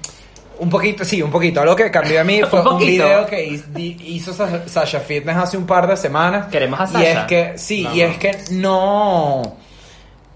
[0.59, 1.61] un poquito, sí, un poquito.
[1.61, 3.43] Algo que cambió a mí fue Un video que
[3.77, 6.47] hizo Sa- Sasha Fitness hace un par de semanas.
[6.47, 7.27] Queremos a Y es Sasha.
[7.27, 9.57] que, sí, No, y es que no...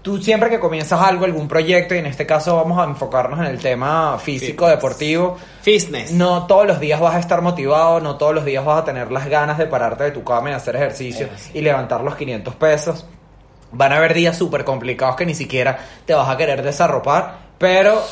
[0.04, 3.46] Tú siempre que comienzas algo, algún proyecto, y en este caso vamos a enfocarnos en
[3.46, 4.76] el tema físico, Fitness.
[4.76, 6.12] deportivo, Fitness.
[6.12, 9.10] no todos los días vas a estar motivado, no todos los días vas a tener
[9.10, 13.06] las ganas de pararte de tu cama y hacer ejercicio y levantar los 500 pesos.
[13.72, 18.02] Van a haber días súper complicados que ni siquiera te vas a querer desarropar, pero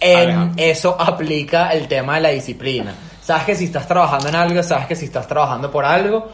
[0.00, 2.94] en eso aplica el tema de la disciplina.
[3.20, 6.26] Sabes que si estás trabajando en algo, sabes que si estás trabajando por algo,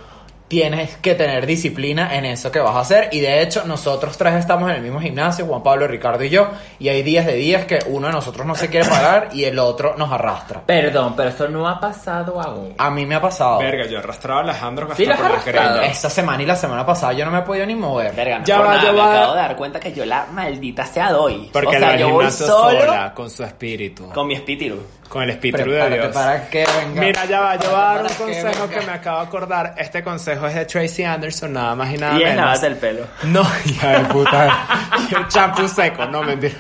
[0.49, 3.09] tienes que tener disciplina en eso que vas a hacer.
[3.13, 6.49] Y de hecho, nosotros tres estamos en el mismo gimnasio, Juan Pablo, Ricardo y yo,
[6.79, 9.59] y hay días de días que uno de nosotros no se quiere parar y el
[9.59, 10.63] otro nos arrastra.
[10.65, 12.75] Perdón, pero eso no ha pasado aún.
[12.79, 13.59] A mí me ha pasado.
[13.59, 15.77] Verga, yo arrastraba a Alejandro hasta Sí, lo has por la arrastrado.
[15.79, 15.93] greña.
[15.93, 18.15] Esta semana y la semana pasada yo no me he podido ni mover.
[18.15, 19.13] Verga, no Ya va, nada, ya me va.
[19.19, 21.51] acabo de dar cuenta que yo la maldita sea doy.
[21.53, 24.09] Porque o sea, yo voy solo sola, con su espíritu.
[24.11, 24.83] con mi espíritu.
[25.09, 26.09] Con el espíritu de Dios.
[26.15, 27.01] para que venga.
[27.01, 29.75] Mira, ya va, yo voy a dar un consejo que me acabo de acordar.
[29.79, 32.37] Este consejo es de Tracy Anderson, nada más y nada y es menos.
[32.45, 33.07] lavarte el pelo.
[33.25, 34.67] No, hija de puta.
[35.11, 36.55] Y el champú seco, no, mentira.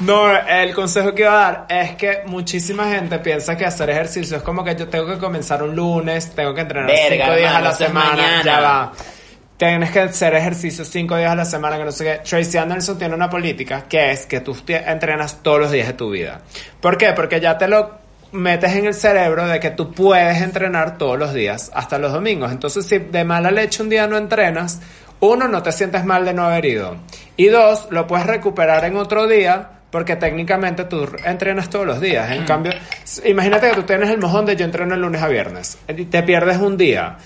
[0.00, 4.36] No, el consejo que iba a dar es que muchísima gente piensa que hacer ejercicio
[4.36, 7.54] es como que yo tengo que comenzar un lunes, tengo que entrenar Verga, cinco días
[7.54, 8.42] a la es semana, mañana.
[8.42, 8.92] ya va.
[9.56, 12.20] Tienes que hacer ejercicio cinco días a la semana, que no sé qué.
[12.26, 16.10] Tracy Anderson tiene una política que es que tú entrenas todos los días de tu
[16.10, 16.40] vida.
[16.80, 17.12] ¿Por qué?
[17.12, 17.99] Porque ya te lo
[18.32, 22.52] metes en el cerebro de que tú puedes entrenar todos los días, hasta los domingos.
[22.52, 24.80] Entonces, si de mala leche un día no entrenas,
[25.20, 26.96] uno, no te sientes mal de no haber ido.
[27.36, 32.30] Y dos, lo puedes recuperar en otro día porque técnicamente tú entrenas todos los días.
[32.30, 32.72] En cambio,
[33.02, 36.04] s- imagínate que tú tienes el mojón de yo entreno el lunes a viernes y
[36.04, 37.16] te pierdes un día.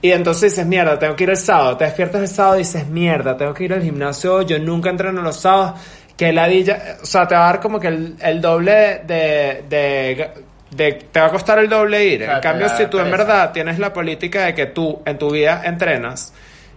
[0.00, 1.76] Y entonces dices, mierda, tengo que ir el sábado.
[1.76, 4.42] Te despiertas el sábado y dices, mierda, tengo que ir al gimnasio.
[4.42, 5.80] Yo nunca entreno los sábados.
[6.16, 6.96] Que ladilla.
[7.02, 10.30] O sea, te va a dar como que el, el doble de, de,
[10.76, 12.22] de- Te va a costar el doble ir.
[12.22, 15.18] O sea, en cambio, si tú en verdad tienes la política de que tú en
[15.18, 16.32] tu vida entrenas,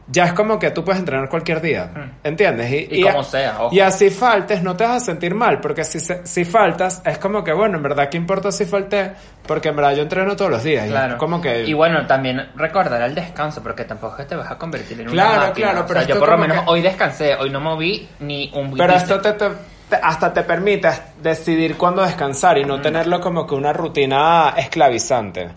[0.09, 1.89] ya es como que tú puedes entrenar cualquier día.
[2.23, 2.87] ¿Entiendes?
[2.89, 3.75] Y como sea, ojo.
[3.75, 5.59] Y así faltes, no te vas a sentir mal.
[5.59, 9.11] Porque si, si faltas, es como que, bueno, en verdad, ¿qué importa si falté?
[9.45, 10.85] Porque en verdad yo entreno todos los días.
[10.87, 11.17] y Claro.
[11.17, 11.63] como que.
[11.65, 15.07] Y bueno, también recordar el descanso, porque tampoco es que te vas a convertir en
[15.07, 15.67] Claro, una máquina.
[15.71, 18.49] claro, O pero sea, yo por lo menos que- hoy descansé, hoy no moví ni
[18.55, 19.11] un Pero bíceps.
[19.11, 20.89] esto te- te- hasta te permite
[21.21, 25.49] decidir cuándo descansar y no tenerlo como que una rutina esclavizante.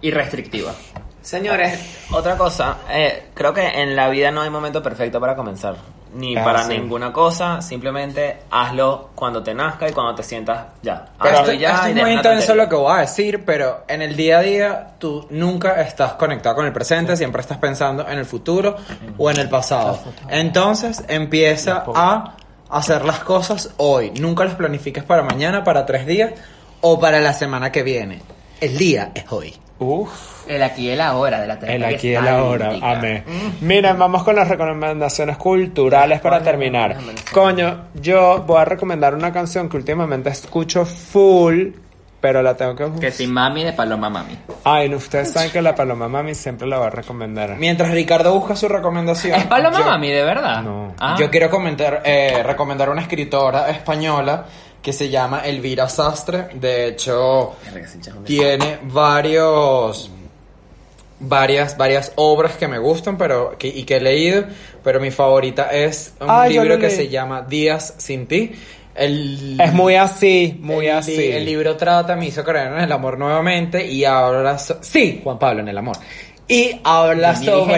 [0.00, 0.72] Y restrictiva.
[1.20, 5.74] Señores, otra cosa, eh, creo que en la vida no hay momento perfecto para comenzar.
[6.14, 6.78] Ni Ah, para sí.
[6.78, 11.04] ninguna cosa, simplemente hazlo cuando te nazca y cuando te sientas ya.
[11.22, 14.00] Pero Hazlo esto, ya esto es muy intenso lo que voy a decir, pero en
[14.00, 18.18] el día a día tú nunca estás conectado con el presente, siempre estás pensando en
[18.18, 18.74] el futuro
[19.18, 19.98] o en el pasado.
[20.30, 22.36] Entonces empieza a
[22.70, 24.10] hacer las cosas hoy.
[24.12, 26.32] Nunca las planifiques para mañana, para tres días
[26.80, 28.22] o para la semana que viene.
[28.60, 29.54] El día es hoy.
[29.80, 30.48] Uf.
[30.48, 33.22] El aquí y el ahora de la El aquí y el ahora, amén.
[33.60, 36.96] Miren, vamos con las recomendaciones culturales para terminar.
[37.32, 41.68] Coño, yo voy a recomendar una canción que últimamente escucho full,
[42.20, 43.00] pero la tengo que...
[43.00, 44.36] Que si mami de Paloma Mami.
[44.64, 47.56] Ay, no, ustedes saben que la Paloma Mami siempre la voy a recomendar.
[47.56, 49.38] Mientras Ricardo busca su recomendación.
[49.38, 50.62] ¿Es Paloma yo- Mami, de verdad?
[50.62, 50.94] No.
[50.98, 51.16] Ah.
[51.18, 54.46] Yo quiero comentar, eh, recomendar una escritora española
[54.82, 56.48] que se llama Elvira Sastre.
[56.54, 57.54] De hecho,
[58.24, 60.10] tiene varios
[61.20, 64.44] varias varias obras que me gustan pero que, y que he leído
[64.84, 68.52] pero mi favorita es un Ah, libro que se llama Días sin ti
[68.98, 71.30] el, Es muy así, muy el, así.
[71.30, 75.38] el libro trata me hizo creer en el amor nuevamente y habla so- sí Juan
[75.38, 75.96] Pablo en el amor
[76.46, 77.76] y habla ni nada, sobre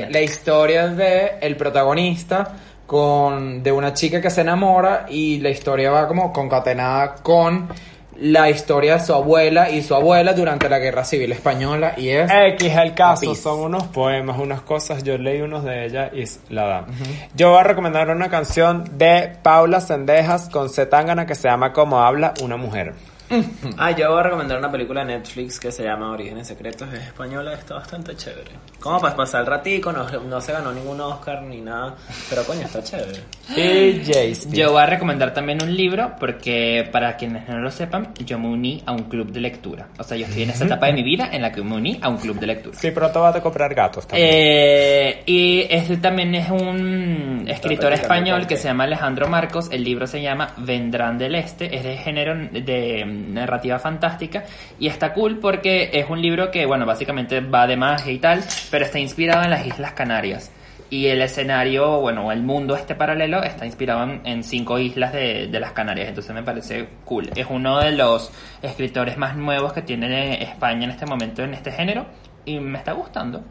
[0.00, 0.12] imagínate.
[0.12, 5.90] la historia de el protagonista con de una chica que se enamora y la historia
[5.90, 7.68] va como concatenada con
[8.16, 12.30] la historia de su abuela y su abuela durante la Guerra Civil Española y es...
[12.30, 16.66] X el caso, son unos poemas, unas cosas, yo leí unos de ella y la
[16.66, 16.86] da.
[17.34, 22.00] Yo voy a recomendar una canción de Paula Sendejas con Zetangana que se llama Como
[22.00, 22.94] habla una mujer.
[23.78, 27.00] Ah, yo voy a recomendar una película de Netflix que se llama Orígenes Secretos, es
[27.00, 28.50] española, está bastante chévere.
[28.78, 31.96] Como para pasar el ratico, no, no se ganó ningún Oscar ni nada,
[32.28, 33.20] pero coño, está chévere.
[33.56, 34.48] Y Jace.
[34.50, 38.48] Yo voy a recomendar también un libro porque para quienes no lo sepan, yo me
[38.48, 39.88] uní a un club de lectura.
[39.98, 41.98] O sea, yo estoy en esa etapa de mi vida en la que me uní
[42.02, 42.76] a un club de lectura.
[42.76, 44.28] Sí, pronto vas a comprar gatos también.
[44.32, 49.68] Eh, y este también es un escritor español que se llama Alejandro Marcos.
[49.70, 51.74] El libro se llama Vendrán del Este.
[51.74, 54.44] Es de género de narrativa fantástica.
[54.78, 58.42] Y está cool porque es un libro que, bueno, básicamente va de magia y tal,
[58.70, 60.50] pero está inspirado en las Islas Canarias.
[60.90, 65.60] Y el escenario, bueno, el mundo este paralelo está inspirado en, cinco islas de, de
[65.60, 66.08] las Canarias.
[66.08, 67.30] Entonces me parece cool.
[67.34, 71.72] Es uno de los escritores más nuevos que tiene España en este momento en este
[71.72, 72.04] género.
[72.44, 73.42] Y me está gustando.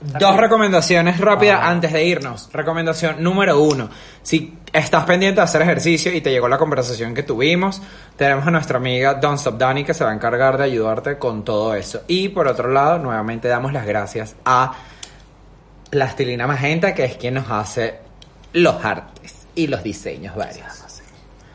[0.00, 2.48] Dos recomendaciones rápidas antes de irnos.
[2.52, 3.90] Recomendación número uno.
[4.22, 7.82] Si estás pendiente de hacer ejercicio y te llegó la conversación que tuvimos,
[8.16, 11.44] tenemos a nuestra amiga Don't Stop Dani que se va a encargar de ayudarte con
[11.44, 12.02] todo eso.
[12.06, 14.72] Y por otro lado, nuevamente damos las gracias a
[15.90, 17.98] Plastilina Magenta, que es quien nos hace
[18.52, 20.77] los artes y los diseños varios.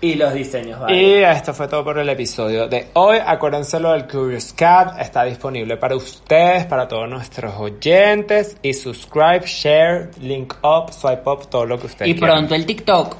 [0.03, 1.01] Y los diseños, vale.
[1.01, 3.19] Y esto fue todo por el episodio de hoy.
[3.25, 4.99] Acuérdense lo del Curious Cat.
[4.99, 8.57] Está disponible para ustedes, para todos nuestros oyentes.
[8.61, 12.39] Y subscribe, share, link up, swipe up, todo lo que ustedes Y quieran.
[12.39, 13.15] pronto el TikTok.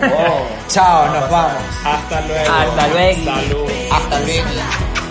[0.68, 1.62] Chao, nos vamos.
[1.84, 2.52] Hasta luego.
[2.52, 3.24] Hasta luego.
[3.24, 3.70] Salud.
[3.90, 5.01] Hasta luego.